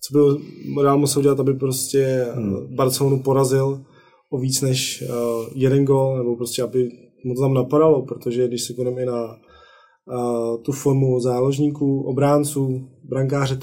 co 0.00 0.18
by 0.18 0.42
Real 0.82 0.98
musel 0.98 1.22
dělat, 1.22 1.40
aby 1.40 1.54
prostě 1.54 2.26
hmm. 2.34 2.74
Barcelonu 2.74 3.22
porazil 3.22 3.84
o 4.30 4.38
víc 4.38 4.60
než 4.60 5.02
eh, 5.02 5.06
jeden 5.54 5.84
gól, 5.84 6.18
nebo 6.18 6.36
prostě 6.36 6.62
aby 6.62 6.90
mu 7.26 7.34
to 7.34 7.40
tam 7.40 7.54
napadalo, 7.54 8.02
protože 8.02 8.48
když 8.48 8.62
se 8.62 8.74
koneme 8.74 9.04
na 9.04 9.24
uh, 9.24 10.62
tu 10.62 10.72
formu 10.72 11.20
záložníků, 11.20 12.02
obránců, 12.02 12.88
brankáře 13.04 13.56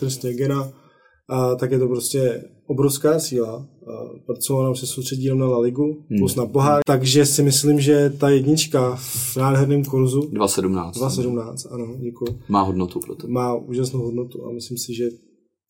Ter 1.28 1.58
tak 1.60 1.72
je 1.72 1.80
to 1.80 1.88
prostě 1.88 2.44
obrovská 2.66 3.20
síla. 3.20 3.68
Barcelona 4.28 4.70
už 4.70 4.80
se 4.80 4.88
soustředí 4.88 5.24
jenom 5.24 5.40
na 5.40 5.48
La 5.48 5.60
Ligu, 5.60 6.06
hmm. 6.10 6.20
plus 6.20 6.36
na 6.36 6.46
pohár, 6.46 6.82
takže 6.86 7.26
si 7.26 7.44
myslím, 7.44 7.80
že 7.80 8.10
ta 8.10 8.30
jednička 8.30 8.96
v 8.96 9.38
nádherném 9.38 9.86
kurzu 9.86 10.22
2.17. 10.22 10.92
2.17, 10.92 11.74
ano, 11.74 11.96
děkuji. 12.00 12.40
Má 12.50 12.62
hodnotu 12.62 13.00
pro 13.00 13.16
to. 13.16 13.28
Má 13.28 13.56
úžasnou 13.56 14.02
hodnotu 14.02 14.46
a 14.46 14.52
myslím 14.52 14.78
si, 14.78 14.94
že 14.94 15.10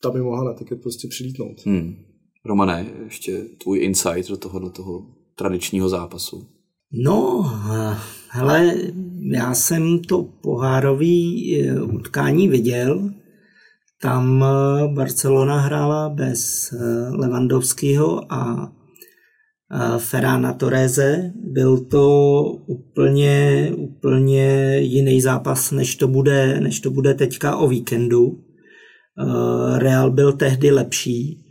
ta 0.01 0.11
by 0.11 0.21
mohla 0.21 0.43
na 0.43 0.53
tiket 0.53 0.81
prostě 0.81 1.07
přilítnout. 1.07 1.65
Hmm. 1.65 1.95
Romane, 2.45 2.85
ještě 3.03 3.41
tvůj 3.63 3.79
insight 3.83 4.29
do 4.29 4.37
tohohle 4.37 4.69
toho 4.69 5.05
tradičního 5.35 5.89
zápasu. 5.89 6.47
No, 6.91 7.41
hele, 8.29 8.75
já 9.21 9.53
jsem 9.53 9.99
to 9.99 10.23
pohárový 10.23 11.55
e, 11.59 11.81
utkání 11.81 12.47
viděl, 12.47 13.09
tam 14.03 14.43
eh, 14.43 14.87
Barcelona 14.87 15.59
hrála 15.59 16.09
bez 16.09 16.73
eh, 16.73 17.09
Levandovského 17.09 18.33
a 18.33 18.71
Ferrana 19.97 20.53
Torreze. 20.53 21.31
Byl 21.35 21.77
to 21.85 22.41
úplně, 22.65 23.71
úplně 23.77 24.77
jiný 24.79 25.21
zápas, 25.21 25.71
než 25.71 25.95
to, 25.95 26.07
bude, 26.07 26.59
než 26.59 26.79
to 26.79 26.91
bude 26.91 27.13
teďka 27.13 27.55
o 27.55 27.67
víkendu. 27.67 28.39
Eh, 29.19 29.79
Real 29.79 30.11
byl 30.11 30.33
tehdy 30.33 30.71
lepší, 30.71 31.45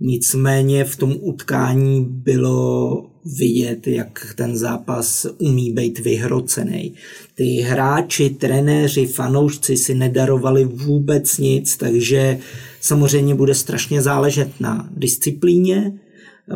nicméně 0.00 0.84
v 0.84 0.96
tom 0.96 1.16
utkání 1.20 2.06
bylo 2.10 3.02
vidět, 3.36 3.86
jak 3.86 4.34
ten 4.36 4.56
zápas 4.56 5.26
umí 5.38 5.72
být 5.72 5.98
vyhrocený. 5.98 6.94
Ty 7.34 7.44
hráči, 7.44 8.30
trenéři, 8.30 9.06
fanoušci 9.06 9.76
si 9.76 9.94
nedarovali 9.94 10.64
vůbec 10.64 11.38
nic, 11.38 11.76
takže 11.76 12.38
samozřejmě 12.80 13.34
bude 13.34 13.54
strašně 13.54 14.02
záležet 14.02 14.60
na 14.60 14.88
disciplíně, 14.96 15.92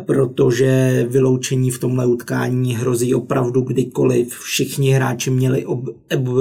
protože 0.01 1.05
vyloučení 1.09 1.71
v 1.71 1.79
tomhle 1.79 2.05
utkání 2.05 2.75
hrozí 2.75 3.13
opravdu 3.13 3.61
kdykoliv. 3.61 4.39
Všichni 4.39 4.91
hráči 4.91 5.29
měli 5.29 5.65
ob, 5.65 5.79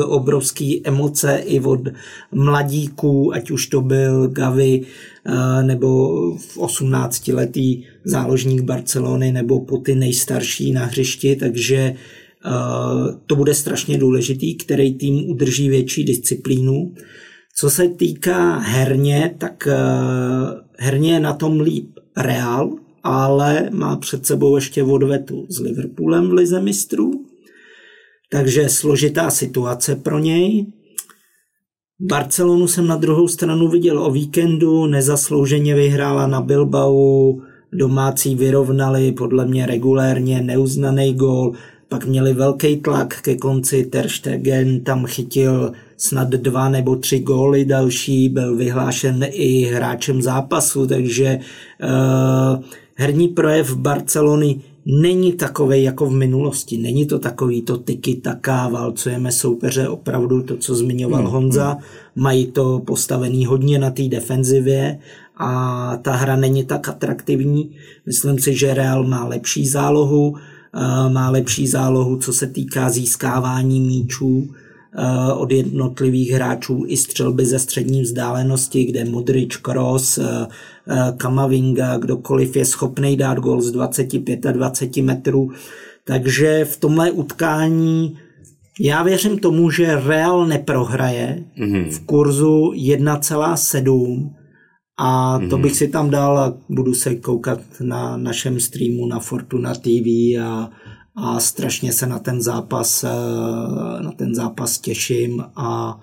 obrovské 0.04 0.74
emoce 0.84 1.42
i 1.46 1.60
od 1.60 1.88
mladíků, 2.32 3.34
ať 3.34 3.50
už 3.50 3.66
to 3.66 3.80
byl 3.80 4.28
Gavi 4.28 4.82
eh, 5.26 5.62
nebo 5.62 6.16
v 6.36 6.58
18 6.58 7.28
letý 7.28 7.84
záložník 8.04 8.60
Barcelony 8.60 9.32
nebo 9.32 9.60
po 9.60 9.78
ty 9.78 9.94
nejstarší 9.94 10.72
na 10.72 10.84
hřišti, 10.84 11.36
takže 11.36 11.76
eh, 11.76 12.50
to 13.26 13.36
bude 13.36 13.54
strašně 13.54 13.98
důležitý, 13.98 14.54
který 14.54 14.94
tým 14.94 15.30
udrží 15.30 15.68
větší 15.68 16.04
disciplínu. 16.04 16.94
Co 17.56 17.70
se 17.70 17.88
týká 17.88 18.58
herně, 18.58 19.34
tak 19.38 19.68
eh, 19.70 19.78
herně 20.78 21.12
je 21.12 21.20
na 21.20 21.32
tom 21.32 21.60
líp 21.60 21.88
Real, 22.16 22.70
ale 23.02 23.70
má 23.72 23.96
před 23.96 24.26
sebou 24.26 24.56
ještě 24.56 24.82
odvetu 24.82 25.46
s 25.48 25.60
Liverpoolem 25.60 26.28
v 26.28 26.32
lize 26.32 26.60
mistrů, 26.60 27.10
takže 28.30 28.68
složitá 28.68 29.30
situace 29.30 29.96
pro 29.96 30.18
něj. 30.18 30.66
Barcelonu 32.00 32.68
jsem 32.68 32.86
na 32.86 32.96
druhou 32.96 33.28
stranu 33.28 33.68
viděl 33.68 34.02
o 34.02 34.10
víkendu, 34.10 34.86
nezaslouženě 34.86 35.74
vyhrála 35.74 36.26
na 36.26 36.40
Bilbao, 36.40 37.34
domácí 37.72 38.34
vyrovnali 38.34 39.12
podle 39.12 39.46
mě 39.46 39.66
regulérně 39.66 40.40
neuznaný 40.40 41.14
gól, 41.14 41.52
pak 41.88 42.06
měli 42.06 42.34
velký 42.34 42.76
tlak 42.76 43.20
ke 43.22 43.36
konci, 43.36 43.84
Ter 43.84 44.08
Stegen 44.08 44.80
tam 44.80 45.06
chytil 45.06 45.72
snad 45.96 46.28
dva 46.28 46.68
nebo 46.68 46.96
tři 46.96 47.18
góly 47.18 47.64
další, 47.64 48.28
byl 48.28 48.56
vyhlášen 48.56 49.26
i 49.30 49.64
hráčem 49.64 50.22
zápasu, 50.22 50.86
takže 50.86 51.38
uh, 51.82 52.64
herní 52.94 53.28
projev 53.28 53.76
Barcelony 53.76 54.60
není 54.86 55.32
takový 55.32 55.82
jako 55.82 56.06
v 56.06 56.12
minulosti. 56.12 56.78
Není 56.78 57.06
to 57.06 57.18
takový 57.18 57.62
to 57.62 57.78
tyky 57.78 58.14
taká, 58.14 58.68
válcujeme 58.68 59.32
soupeře 59.32 59.88
opravdu 59.88 60.42
to, 60.42 60.56
co 60.56 60.74
zmiňoval 60.74 61.22
hmm. 61.22 61.32
Honza. 61.32 61.70
Hmm. 61.70 61.82
Mají 62.16 62.46
to 62.46 62.82
postavený 62.86 63.46
hodně 63.46 63.78
na 63.78 63.90
té 63.90 64.02
defenzivě 64.02 64.98
a 65.36 65.96
ta 66.02 66.12
hra 66.12 66.36
není 66.36 66.64
tak 66.64 66.88
atraktivní. 66.88 67.70
Myslím 68.06 68.38
si, 68.38 68.54
že 68.54 68.74
Real 68.74 69.04
má 69.04 69.24
lepší 69.24 69.66
zálohu, 69.66 70.36
eh, 70.36 71.10
má 71.12 71.30
lepší 71.30 71.66
zálohu, 71.66 72.16
co 72.16 72.32
se 72.32 72.46
týká 72.46 72.90
získávání 72.90 73.80
míčů 73.80 74.48
Eh, 74.98 75.32
od 75.32 75.52
jednotlivých 75.52 76.30
hráčů 76.30 76.84
i 76.86 76.96
střelby 76.96 77.46
ze 77.46 77.58
střední 77.58 78.02
vzdálenosti, 78.02 78.84
kde 78.84 79.04
Modrič, 79.04 79.56
Kroos, 79.56 80.18
eh, 80.18 80.46
Kamavinga, 81.16 81.98
kdokoliv 81.98 82.56
je 82.56 82.64
schopný 82.64 83.16
dát 83.16 83.38
gol 83.38 83.60
z 83.60 83.70
25 83.70 84.46
a 84.46 84.52
20 84.52 84.96
metrů. 84.96 85.50
Takže 86.04 86.64
v 86.64 86.76
tomhle 86.76 87.10
utkání 87.10 88.18
já 88.80 89.02
věřím 89.02 89.38
tomu, 89.38 89.70
že 89.70 90.00
Real 90.06 90.46
neprohraje 90.46 91.44
mm-hmm. 91.58 91.90
v 91.90 92.00
kurzu 92.06 92.72
1,7 92.74 94.30
a 94.98 95.38
to 95.38 95.44
mm-hmm. 95.44 95.62
bych 95.62 95.76
si 95.76 95.88
tam 95.88 96.10
dal 96.10 96.38
a 96.38 96.54
budu 96.68 96.94
se 96.94 97.14
koukat 97.14 97.60
na 97.80 98.16
našem 98.16 98.60
streamu 98.60 99.06
na 99.06 99.18
Fortuna 99.18 99.74
TV 99.74 100.06
a 100.42 100.70
a 101.16 101.40
strašně 101.40 101.92
se 101.92 102.06
na 102.06 102.18
ten 102.18 102.42
zápas, 102.42 103.04
eh, 103.04 104.02
na 104.02 104.12
ten 104.12 104.34
zápas 104.34 104.78
těším 104.78 105.44
a 105.56 106.00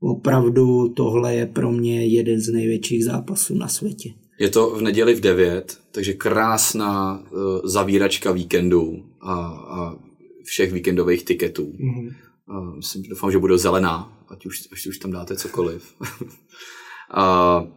opravdu 0.00 0.88
tohle 0.88 1.34
je 1.34 1.46
pro 1.46 1.72
mě 1.72 2.06
jeden 2.06 2.40
z 2.40 2.48
největších 2.48 3.04
zápasů 3.04 3.54
na 3.54 3.68
světě. 3.68 4.10
Je 4.40 4.50
to 4.50 4.70
v 4.70 4.82
neděli 4.82 5.14
v 5.14 5.20
9, 5.20 5.78
takže 5.90 6.12
krásná 6.12 7.18
uh, 7.18 7.38
zavíračka 7.64 8.32
víkendu 8.32 9.04
a, 9.20 9.34
a 9.48 9.96
všech 10.44 10.72
víkendových 10.72 11.24
tiketů. 11.24 11.72
Mm-hmm. 11.72 12.14
Uh, 12.48 12.76
myslím, 12.76 13.02
doufám, 13.02 13.32
že 13.32 13.38
bude 13.38 13.58
zelená, 13.58 14.24
ať 14.28 14.46
už, 14.46 14.60
ať 14.72 14.86
už 14.86 14.98
tam 14.98 15.10
dáte 15.10 15.36
cokoliv. 15.36 15.94
uh, 16.22 17.68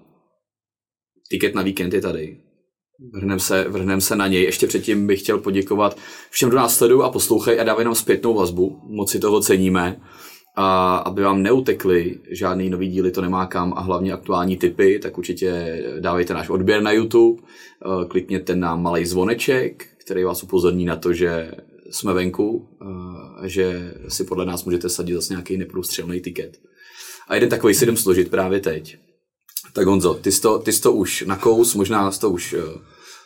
tiket 1.30 1.56
na 1.56 1.62
víkend 1.62 1.94
je 1.94 2.02
tady. 2.02 2.38
Vrhneme 3.14 3.40
se, 3.40 3.66
vrhnem 3.70 4.02
se 4.02 4.16
na 4.16 4.28
něj. 4.28 4.44
Ještě 4.44 4.68
předtím 4.68 5.08
bych 5.08 5.20
chtěl 5.20 5.38
poděkovat 5.38 5.98
všem, 6.30 6.50
kdo 6.50 6.58
nás 6.58 6.78
sledují 6.78 7.04
a 7.04 7.10
poslouchají 7.10 7.60
a 7.60 7.64
dávají 7.64 7.86
nám 7.86 7.96
zpětnou 7.96 8.34
vazbu. 8.34 8.80
Moc 8.84 9.12
si 9.12 9.20
toho 9.20 9.42
ceníme. 9.42 10.02
A 10.56 10.96
aby 10.96 11.22
vám 11.22 11.44
neutekly 11.44 12.20
žádný 12.32 12.70
nový 12.70 12.90
díly, 12.90 13.12
to 13.12 13.22
nemá 13.22 13.46
kam 13.46 13.74
a 13.74 13.82
hlavně 13.82 14.14
aktuální 14.14 14.58
typy, 14.58 15.00
tak 15.00 15.18
určitě 15.18 15.84
dávejte 16.00 16.34
náš 16.34 16.50
odběr 16.50 16.82
na 16.82 16.92
YouTube, 16.92 17.42
eh, 17.42 18.06
klikněte 18.06 18.56
na 18.56 18.76
malý 18.76 19.06
zvoneček, 19.06 19.86
který 19.98 20.24
vás 20.24 20.44
upozorní 20.44 20.86
na 20.86 20.96
to, 20.96 21.14
že 21.14 21.52
jsme 21.92 22.14
venku, 22.14 22.70
eh, 22.82 23.50
že 23.50 23.94
si 24.08 24.24
podle 24.24 24.46
nás 24.46 24.66
můžete 24.66 24.90
sadit 24.90 25.14
zase 25.14 25.34
nějaký 25.34 25.58
neprůstřelný 25.58 26.22
tiket. 26.22 26.58
A 27.28 27.36
jeden 27.36 27.50
takový 27.50 27.74
si 27.74 27.86
jdem 27.86 27.98
složit 27.98 28.32
právě 28.32 28.60
teď. 28.60 28.98
Tak 29.74 29.88
Honzo, 29.88 30.14
ty 30.14 30.32
jsi 30.32 30.42
to, 30.42 30.60
ty 30.60 30.74
jsi 30.74 30.82
to 30.82 30.94
už 30.94 31.24
nakous, 31.28 31.76
možná 31.76 32.12
jsi 32.12 32.20
to 32.20 32.30
už 32.30 32.54
uh, 32.54 32.60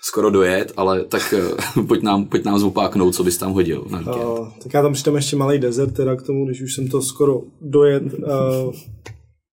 skoro 0.07 0.29
dojet, 0.29 0.73
ale 0.77 1.03
tak 1.03 1.33
uh, 1.77 1.85
pojď, 1.87 2.01
nám, 2.01 2.25
pojď 2.25 2.45
nám 2.45 2.59
zopáknout, 2.59 3.15
co 3.15 3.23
bys 3.23 3.37
tam 3.37 3.53
hodil. 3.53 3.85
Na 3.89 4.15
uh, 4.15 4.49
tak 4.63 4.73
já 4.73 4.81
tam 4.81 4.93
přidám 4.93 5.15
ještě 5.15 5.35
malý 5.35 5.59
desert 5.59 5.93
teda 5.93 6.15
k 6.15 6.21
tomu, 6.21 6.45
když 6.45 6.61
už 6.61 6.75
jsem 6.75 6.87
to 6.87 7.01
skoro 7.01 7.41
dojet. 7.61 8.03
Uh, 8.03 8.73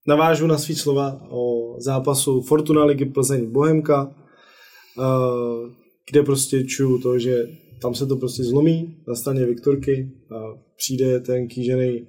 navážu 0.09 0.47
na 0.47 0.59
svý 0.59 0.75
slova 0.75 1.21
o 1.31 1.75
zápasu 1.81 2.43
Fortuna 2.43 2.85
ligy 2.85 3.05
Plzeň 3.05 3.53
Bohemka, 3.53 4.05
uh, 4.05 5.71
kde 6.11 6.23
prostě 6.23 6.65
čuju 6.65 6.99
to, 6.99 7.19
že 7.19 7.45
tam 7.83 7.95
se 7.95 8.07
to 8.07 8.17
prostě 8.17 8.45
zlomí 8.45 8.97
na 9.09 9.15
straně 9.15 9.47
Viktorky 9.47 10.11
a 10.37 10.59
přijde 10.77 11.21
ten 11.21 11.49
kýžený 11.49 12.07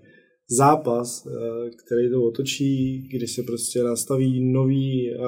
zápas, 0.49 1.27
eh, 1.27 1.69
který 1.85 2.11
to 2.11 2.23
otočí, 2.23 3.01
kdy 3.11 3.27
se 3.27 3.43
prostě 3.43 3.83
nastaví 3.83 4.51
nový 4.53 5.11
eh, 5.11 5.19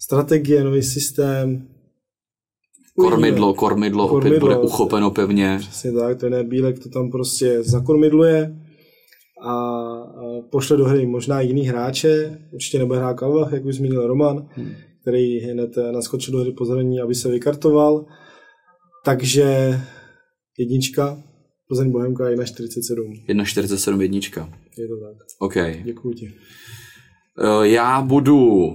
strategie, 0.00 0.64
nový 0.64 0.82
systém. 0.82 1.68
Kormidlo, 2.98 3.54
kormidlo, 3.54 4.08
kormidlo 4.08 4.36
opět 4.36 4.40
bude 4.40 4.58
uchopeno 4.58 5.10
pevně. 5.10 5.56
Přesně 5.60 5.92
tak, 5.92 6.20
ten 6.20 6.48
Bílek 6.48 6.78
to 6.78 6.88
tam 6.88 7.10
prostě 7.10 7.62
zakormidluje 7.62 8.56
a 9.44 9.82
pošle 10.50 10.76
do 10.76 10.84
hry 10.84 11.06
možná 11.06 11.40
jiný 11.40 11.62
hráče, 11.62 12.38
určitě 12.52 12.78
nebude 12.78 12.98
hrát 12.98 13.14
Kalvach, 13.14 13.52
jak 13.52 13.64
už 13.64 13.74
zmínil 13.74 14.06
Roman, 14.06 14.48
hmm. 14.50 14.72
který 15.02 15.40
hned 15.40 15.76
naskočil 15.92 16.32
do 16.32 16.40
hry 16.40 16.52
po 16.52 16.64
zranění, 16.64 17.00
aby 17.00 17.14
se 17.14 17.30
vykartoval. 17.30 18.06
Takže 19.04 19.78
jednička, 20.58 21.22
Plzeň 21.68 21.90
Bohemka 21.90 22.24
1,47. 22.24 23.26
1,47 23.28 24.00
jednička. 24.00 24.48
Je 24.78 24.88
to 24.88 24.94
tak. 24.94 25.26
OK. 25.38 25.54
Děkuji 25.84 26.14
ti. 26.14 26.26
Uh, 26.26 27.62
já 27.62 28.02
budu 28.02 28.70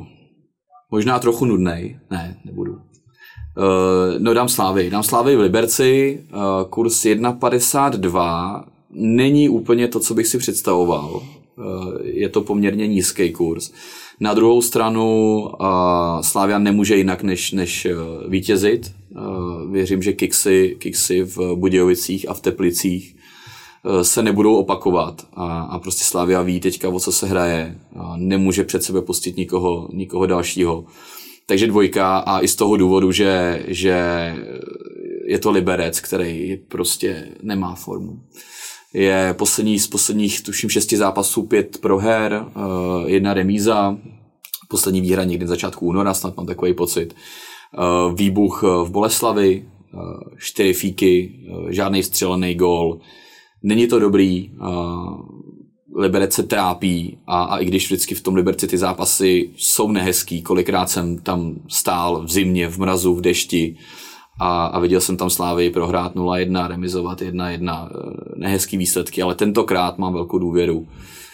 možná 0.92 1.20
trochu 1.20 1.46
nudnej. 1.46 2.00
Ne, 2.12 2.38
nebudu. 2.46 2.87
Uh, 3.58 4.20
no 4.20 4.34
dám 4.34 4.50
Slávy. 4.50 4.90
Dám 4.90 5.04
Slávy 5.04 5.36
v 5.36 5.40
Liberci. 5.40 6.24
Uh, 6.34 6.70
kurz 6.70 7.06
1,52 7.06 8.64
není 8.92 9.50
úplně 9.50 9.88
to, 9.88 10.00
co 10.00 10.14
bych 10.14 10.28
si 10.28 10.38
představoval. 10.38 11.12
Uh, 11.16 11.24
je 12.04 12.30
to 12.30 12.42
poměrně 12.42 12.88
nízký 12.88 13.32
kurz. 13.32 13.72
Na 14.20 14.34
druhou 14.34 14.62
stranu 14.62 15.50
Slávia 16.22 16.60
nemůže 16.60 16.98
jinak, 16.98 17.24
než, 17.24 17.52
než 17.52 17.88
vítězit. 18.28 18.92
Věřím, 19.72 20.02
že 20.02 20.14
kiksy, 20.14 20.76
kiksy 20.80 21.24
v 21.24 21.56
Budějovicích 21.56 22.30
a 22.30 22.34
v 22.34 22.42
Teplicích 22.42 23.16
se 24.02 24.24
nebudou 24.24 24.56
opakovat 24.56 25.28
a, 25.34 25.62
a 25.62 25.80
prostě 25.80 26.04
Slávia 26.04 26.42
ví 26.42 26.60
teďka, 26.60 26.90
o 26.90 27.00
co 27.00 27.12
se 27.12 27.28
hraje. 27.28 27.78
A 27.96 28.14
nemůže 28.18 28.64
před 28.64 28.84
sebe 28.84 29.02
pustit 29.02 29.38
nikoho, 29.38 29.90
nikoho 29.94 30.26
dalšího. 30.26 30.86
Takže 31.50 31.68
dvojka 31.68 32.18
a 32.18 32.40
i 32.40 32.48
z 32.48 32.56
toho 32.56 32.78
důvodu, 32.78 33.12
že, 33.12 33.64
že 33.68 33.96
je 35.26 35.40
to 35.40 35.52
Liberec, 35.52 36.00
který 36.00 36.58
prostě 36.58 37.28
nemá 37.44 37.76
formu 37.76 38.20
je 38.94 39.36
poslední 39.38 39.80
z 39.80 39.88
posledních, 39.88 40.44
tuším, 40.44 40.70
šesti 40.70 40.98
zápasů 40.98 41.44
pět 41.44 41.78
proher, 41.82 42.46
eh, 42.46 43.10
jedna 43.10 43.34
remíza, 43.34 43.98
poslední 44.68 45.02
výhra 45.02 45.24
někdy 45.24 45.46
v 45.46 45.48
začátku 45.48 45.86
února, 45.86 46.14
snad 46.14 46.38
mám 46.38 46.46
takový 46.46 46.74
pocit. 46.74 47.14
Eh, 47.14 48.14
výbuch 48.16 48.64
eh, 48.64 48.86
v 48.86 48.92
Boleslavi, 48.92 49.66
čtyři 50.38 50.74
fíky, 50.74 51.40
žádný 51.70 52.04
střelený 52.04 52.56
gól. 52.56 53.00
Není 53.64 53.88
to 53.88 54.00
dobrý, 54.00 54.52
Liberec 55.98 56.34
se 56.34 56.44
trápí 56.44 57.18
a, 57.28 57.44
a 57.44 57.58
i 57.58 57.66
když 57.66 57.86
vždycky 57.86 58.16
v 58.16 58.22
tom 58.22 58.36
Liberci 58.36 58.68
ty 58.68 58.78
zápasy 58.78 59.50
jsou 59.58 59.92
nehezký, 59.92 60.42
kolikrát 60.42 60.90
jsem 60.90 61.18
tam 61.18 61.56
stál 61.68 62.24
v 62.26 62.32
zimě, 62.32 62.70
v 62.70 62.78
mrazu, 62.78 63.16
v 63.16 63.22
dešti, 63.22 63.78
a, 64.40 64.66
a 64.66 64.80
viděl 64.80 65.02
jsem 65.02 65.18
tam 65.18 65.30
Slávy 65.30 65.70
prohrát 65.70 66.16
0-1, 66.16 66.68
remizovat 66.68 67.22
1-1, 67.22 67.90
nehezký 68.36 68.78
výsledky, 68.78 69.22
ale 69.22 69.36
tentokrát 69.36 69.98
mám 69.98 70.14
velkou 70.14 70.40
důvěru 70.40 70.88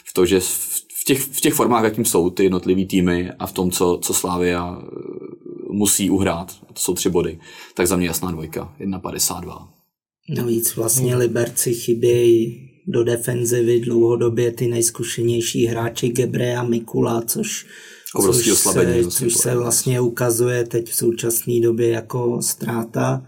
v 0.06 0.14
to, 0.14 0.26
že 0.26 0.40
v 0.40 1.04
těch, 1.06 1.20
v 1.20 1.42
těch 1.42 1.54
formách, 1.54 1.84
jakým 1.84 2.06
jsou 2.06 2.30
ty 2.30 2.44
jednotlivý 2.44 2.86
týmy 2.86 3.32
a 3.40 3.48
v 3.48 3.52
tom, 3.52 3.72
co, 3.72 4.00
co 4.02 4.14
Slávia 4.14 4.82
musí 5.72 6.10
uhrát, 6.10 6.56
to 6.74 6.80
jsou 6.80 6.94
tři 6.94 7.10
body, 7.10 7.40
tak 7.74 7.88
za 7.88 7.96
mě 7.96 8.08
jasná 8.08 8.32
dvojka, 8.32 8.76
1,52. 8.80 9.68
Navíc 10.30 10.76
vlastně 10.76 11.16
Liberci 11.16 11.74
chybějí 11.74 12.73
do 12.88 13.04
defenzivy 13.04 13.80
dlouhodobě 13.80 14.52
ty 14.52 14.68
nejzkušenější 14.68 15.66
hráči 15.66 16.10
Gebre 16.10 16.56
a 16.58 16.64
Mikula, 16.64 17.22
což, 17.22 17.66
což, 18.22 18.58
se, 18.58 19.04
což 19.10 19.34
se 19.34 19.56
vlastně 19.56 20.02
ukazuje 20.02 20.64
teď 20.64 20.90
v 20.90 20.96
současné 20.96 21.60
době 21.62 21.90
jako 21.90 22.42
ztráta. 22.42 23.26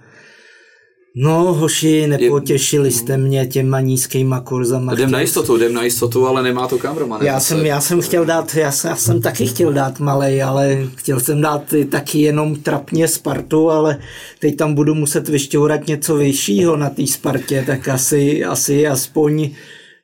No, 1.17 1.53
hoši, 1.53 2.07
nepotěšili 2.07 2.91
jste 2.91 3.17
mě 3.17 3.45
těma 3.45 3.79
nízkýma 3.79 4.41
kurzama. 4.41 4.93
Jdem 4.93 5.11
na 5.11 5.21
jistotu, 5.21 5.57
jdem 5.57 5.73
na 5.73 5.83
jistotu, 5.83 6.27
ale 6.27 6.43
nemá 6.43 6.67
to 6.67 6.77
kam, 6.77 6.97
Roman. 6.97 7.21
Já 7.21 7.39
jsem, 7.39 7.65
já 7.65 7.81
jsem 7.81 8.01
chtěl 8.01 8.25
dát, 8.25 8.55
já, 8.55 8.71
jsem, 8.71 8.89
já 8.89 8.95
jsem 8.95 9.21
taky 9.21 9.47
chtěl 9.47 9.73
dát 9.73 9.99
malej, 9.99 10.43
ale 10.43 10.87
chtěl 10.95 11.19
jsem 11.19 11.41
dát 11.41 11.73
taky 11.89 12.21
jenom 12.21 12.55
trapně 12.55 13.07
Spartu, 13.07 13.69
ale 13.69 13.97
teď 14.39 14.55
tam 14.55 14.73
budu 14.73 14.95
muset 14.95 15.29
vyšťourat 15.29 15.87
něco 15.87 16.15
vyššího 16.15 16.77
na 16.77 16.89
té 16.89 17.07
Spartě, 17.07 17.63
tak 17.67 17.87
asi, 17.87 18.45
asi 18.45 18.87
aspoň 18.87 19.49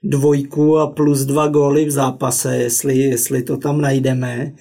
dvojku 0.03 0.78
a 0.80 0.88
plus 0.88 1.20
dva 1.20 1.47
góly 1.47 1.86
v 1.86 1.91
zápase, 1.91 2.57
jestli, 2.57 2.97
jestli 2.97 3.43
to 3.43 3.57
tam 3.57 3.82
najdeme. 3.82 4.51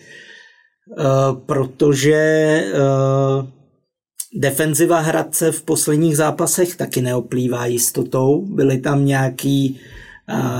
Uh, 0.98 1.38
protože 1.46 2.64
uh, 2.74 3.59
Defenziva 4.34 5.00
Hradce 5.00 5.52
v 5.52 5.62
posledních 5.62 6.16
zápasech 6.16 6.76
taky 6.76 7.00
neoplývá 7.00 7.66
jistotou. 7.66 8.46
Byly 8.46 8.78
tam 8.78 9.04
nějaký 9.04 9.80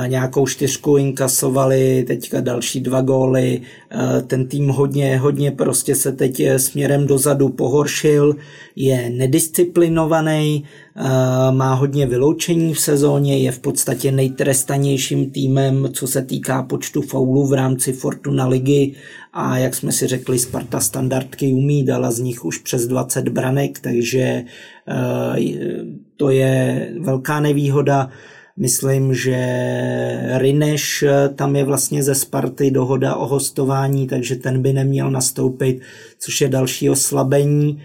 nějakou 0.07 0.47
čtyřku 0.47 0.97
inkasovali, 0.97 2.05
teďka 2.07 2.41
další 2.41 2.81
dva 2.81 3.01
góly. 3.01 3.61
Ten 4.27 4.47
tým 4.47 4.69
hodně, 4.69 5.19
hodně 5.19 5.51
prostě 5.51 5.95
se 5.95 6.13
teď 6.13 6.43
směrem 6.57 7.07
dozadu 7.07 7.49
pohoršil, 7.49 8.37
je 8.77 9.11
nedisciplinovaný, 9.11 10.65
má 11.51 11.75
hodně 11.75 12.07
vyloučení 12.07 12.75
v 12.75 12.81
sezóně, 12.81 13.39
je 13.39 13.53
v 13.53 13.59
podstatě 13.59 14.13
nejtrestanějším 14.13 15.31
týmem, 15.31 15.89
co 15.93 16.07
se 16.07 16.23
týká 16.23 16.63
počtu 16.63 17.03
faulů 17.03 17.47
v 17.47 17.53
rámci 17.53 17.93
Fortuna 17.93 18.47
ligy 18.47 18.95
a 19.33 19.59
jak 19.59 19.75
jsme 19.75 19.93
si 19.93 20.07
řekli, 20.07 20.39
Sparta 20.39 20.81
standardky 20.81 21.53
umí, 21.53 21.85
dala 21.85 22.11
z 22.11 22.19
nich 22.19 22.45
už 22.45 22.59
přes 22.59 22.87
20 22.87 23.29
branek, 23.29 23.81
takže 23.81 24.43
to 26.17 26.31
je 26.31 26.89
velká 27.01 27.41
nevýhoda. 27.41 28.11
Myslím, 28.61 29.15
že 29.15 29.37
Rineš 30.37 31.03
eh, 31.03 31.29
tam 31.29 31.57
je 31.57 31.65
vlastně 31.65 32.03
ze 32.03 32.15
Sparty 32.15 32.71
dohoda 32.71 33.17
o 33.17 33.27
hostování, 33.27 34.07
takže 34.07 34.37
ten 34.37 34.63
by 34.63 34.73
neměl 34.73 35.11
nastoupit, 35.11 35.81
což 36.19 36.41
je 36.41 36.49
další 36.49 36.91
oslabení. 36.91 37.83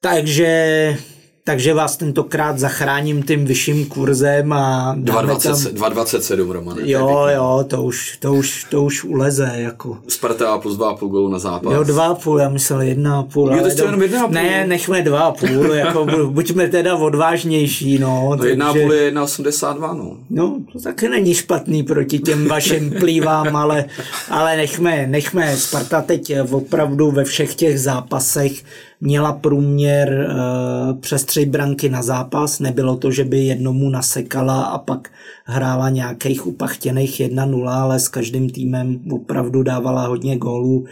Takže 0.00 0.96
takže 1.44 1.74
vás 1.74 1.96
tentokrát 1.96 2.58
zachráním 2.58 3.22
tím 3.22 3.44
vyšším 3.44 3.86
kurzem 3.86 4.52
a 4.52 4.96
2,27 4.96 6.50
Roman. 6.50 6.78
Jo, 6.82 7.26
jo, 7.34 7.64
to 7.68 7.82
už, 7.82 8.16
to 8.16 8.34
už, 8.34 8.66
to 8.70 8.82
už 8.82 9.04
uleze. 9.04 9.52
Jako. 9.54 9.98
Sparta 10.08 10.58
plus 10.58 10.78
2,5 10.78 11.08
gólu 11.08 11.28
na 11.28 11.38
zápas. 11.38 11.72
Jo, 11.72 11.82
2,5, 11.82 12.38
já 12.38 12.48
myslel 12.48 12.80
1,5. 12.80 13.56
Jo, 13.56 13.76
to 13.76 13.84
jenom 13.84 14.00
1,5. 14.00 14.30
Ne, 14.30 14.66
nechme 14.66 15.02
2,5, 15.02 15.72
jako 15.72 16.06
buďme 16.30 16.68
teda 16.68 16.96
odvážnější, 16.96 17.98
no. 17.98 18.28
no 18.30 18.36
takže... 18.36 18.54
1,5 18.54 18.92
je 18.92 19.12
1,82, 19.12 19.96
no. 19.96 20.16
No, 20.30 20.58
to 20.72 20.80
taky 20.80 21.08
není 21.08 21.34
špatný 21.34 21.82
proti 21.82 22.18
těm 22.18 22.48
vašim 22.48 22.90
plývám, 22.90 23.56
ale, 23.62 23.84
ale 24.30 24.56
nechme, 24.56 25.06
nechme. 25.06 25.56
Sparta 25.56 26.02
teď 26.02 26.32
opravdu 26.50 27.10
ve 27.10 27.24
všech 27.24 27.54
těch 27.54 27.80
zápasech 27.80 28.62
měla 29.02 29.32
průměr 29.32 30.28
uh, 30.30 31.00
přes 31.00 31.24
tři 31.24 31.46
branky 31.46 31.88
na 31.88 32.02
zápas. 32.02 32.60
Nebylo 32.60 32.96
to, 32.96 33.10
že 33.10 33.24
by 33.24 33.38
jednomu 33.38 33.90
nasekala 33.90 34.62
a 34.62 34.78
pak 34.78 35.10
hrála 35.44 35.90
nějakých 35.90 36.46
upachtěných 36.46 37.20
1-0, 37.20 37.68
ale 37.68 38.00
s 38.00 38.08
každým 38.08 38.50
týmem 38.50 39.00
opravdu 39.10 39.62
dávala 39.62 40.06
hodně 40.06 40.36
gólů 40.36 40.84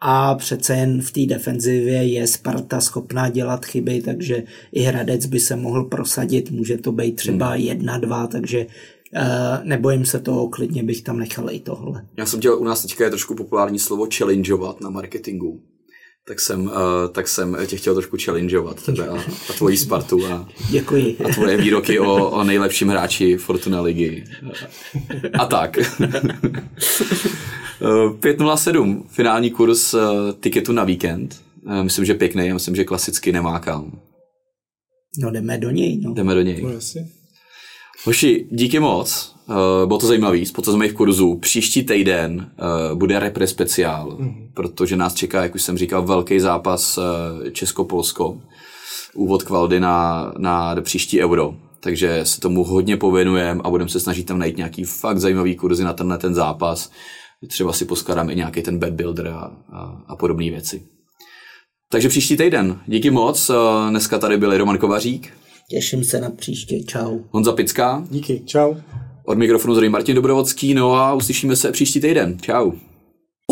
a 0.00 0.34
přece 0.34 0.74
jen 0.74 1.02
v 1.02 1.10
té 1.10 1.26
defenzivě 1.26 2.06
je 2.06 2.26
Sparta 2.26 2.80
schopná 2.80 3.28
dělat 3.28 3.64
chyby, 3.64 4.02
takže 4.02 4.42
i 4.72 4.82
Hradec 4.82 5.26
by 5.26 5.40
se 5.40 5.56
mohl 5.56 5.84
prosadit, 5.84 6.50
může 6.50 6.78
to 6.78 6.92
být 6.92 7.16
třeba 7.16 7.48
hmm. 7.48 7.60
jedna, 7.60 7.98
dva, 7.98 8.26
takže 8.26 8.66
Uh, 9.16 9.64
nebojím 9.64 10.04
se 10.04 10.20
toho, 10.20 10.48
klidně 10.48 10.82
bych 10.82 11.02
tam 11.02 11.18
nechal 11.18 11.50
i 11.50 11.60
tohle. 11.60 12.06
Já 12.16 12.26
jsem 12.26 12.40
dělal, 12.40 12.58
u 12.58 12.64
nás 12.64 12.82
teďka 12.82 13.04
je 13.04 13.10
trošku 13.10 13.34
populární 13.34 13.78
slovo 13.78 14.06
challengeovat 14.16 14.80
na 14.80 14.90
marketingu 14.90 15.60
tak 16.28 16.40
jsem, 16.40 16.62
uh, 16.62 16.72
tak 17.12 17.28
jsem 17.28 17.56
tě 17.66 17.76
chtěl 17.76 17.94
trošku 17.94 18.16
challengeovat 18.24 18.82
tebe 18.84 19.08
a, 19.08 19.18
a 19.50 19.52
tvoji 19.58 19.76
Spartu 19.76 20.26
a, 20.26 20.48
Děkuji. 20.70 21.16
a 21.24 21.28
tvoje 21.28 21.56
výroky 21.56 21.98
o, 21.98 22.30
o 22.30 22.44
nejlepším 22.44 22.88
hráči 22.88 23.36
Fortuna 23.36 23.80
ligy. 23.80 24.24
A 25.38 25.46
tak. 25.46 25.78
5.07, 27.80 29.02
finální 29.08 29.50
kurz 29.50 29.94
uh, 29.94 30.00
tiketu 30.40 30.72
na 30.72 30.84
víkend. 30.84 31.42
Uh, 31.66 31.82
myslím, 31.82 32.04
že 32.04 32.14
pěkný, 32.14 32.52
myslím, 32.52 32.76
že 32.76 32.84
klasicky 32.84 33.32
nemá 33.32 33.58
kam. 33.58 34.00
No 35.18 35.30
jdeme 35.30 35.58
do 35.58 35.70
něj. 35.70 36.00
No. 36.00 36.14
Jdeme 36.14 36.34
do 36.34 36.42
něj. 36.42 36.62
No, 36.62 36.70
Hoši, 38.04 38.46
díky 38.50 38.80
moc. 38.80 39.36
Uh, 39.48 39.54
bylo 39.86 39.98
to 39.98 40.06
zajímavý, 40.06 40.46
z 40.46 40.74
mých 40.74 40.92
kurzů. 40.92 41.36
Příští 41.36 41.82
týden 41.82 42.50
uh, 42.90 42.98
bude 42.98 43.18
repre 43.18 43.46
speciál, 43.46 44.16
mm. 44.18 44.48
protože 44.54 44.96
nás 44.96 45.14
čeká, 45.14 45.42
jak 45.42 45.54
už 45.54 45.62
jsem 45.62 45.78
říkal, 45.78 46.02
velký 46.02 46.40
zápas 46.40 46.98
uh, 46.98 47.04
Česko-Polsko. 47.50 48.40
Úvod 49.14 49.42
kvaldy 49.42 49.80
na, 49.80 50.32
na 50.38 50.76
příští 50.80 51.22
euro. 51.22 51.54
Takže 51.80 52.20
se 52.24 52.40
tomu 52.40 52.64
hodně 52.64 52.96
pověnujeme 52.96 53.60
a 53.64 53.70
budeme 53.70 53.90
se 53.90 54.00
snažit 54.00 54.24
tam 54.24 54.38
najít 54.38 54.56
nějaký 54.56 54.84
fakt 54.84 55.18
zajímavý 55.18 55.56
kurzy 55.56 55.84
na 55.84 55.92
tenhle 55.92 56.18
ten 56.18 56.34
zápas. 56.34 56.90
Třeba 57.48 57.72
si 57.72 57.84
poskladám 57.84 58.30
i 58.30 58.36
nějaký 58.36 58.62
ten 58.62 58.78
bad 58.78 58.90
builder 58.90 59.28
a, 59.28 59.52
a, 59.72 60.02
a 60.08 60.16
podobné 60.16 60.50
věci. 60.50 60.82
Takže 61.90 62.08
příští 62.08 62.36
týden. 62.36 62.80
Díky 62.86 63.10
moc. 63.10 63.50
Dneska 63.90 64.18
tady 64.18 64.36
byl 64.36 64.58
Roman 64.58 64.78
Kovařík. 64.78 65.32
Těším 65.70 66.04
se 66.04 66.20
na 66.20 66.30
příště. 66.30 66.80
Čau. 66.80 67.18
Honza 67.30 67.52
Pická. 67.52 68.06
Díky. 68.10 68.42
Čau. 68.46 68.74
Od 69.24 69.38
mikrofonu 69.38 69.74
zřejmě 69.74 69.90
Martin 69.90 70.14
Dobrovodský, 70.16 70.74
no 70.74 70.94
a 70.94 71.14
uslyšíme 71.14 71.56
se 71.56 71.72
příští 71.72 72.00
týden. 72.00 72.38
Čau. 72.40 72.72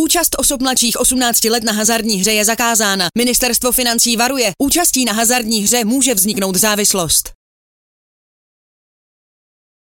Účast 0.01 0.37
osob 0.39 0.62
mladších 0.62 1.01
18 1.01 1.45
let 1.45 1.64
na 1.64 1.73
hazardní 1.73 2.16
hře 2.16 2.33
je 2.33 2.45
zakázána. 2.45 3.07
Ministerstvo 3.19 3.73
financí 3.73 4.16
varuje. 4.16 4.51
Účastí 4.62 5.05
na 5.05 5.12
hazardní 5.12 5.62
hře 5.62 5.85
může 5.85 6.14
vzniknout 6.14 6.57
závislost. 6.57 7.38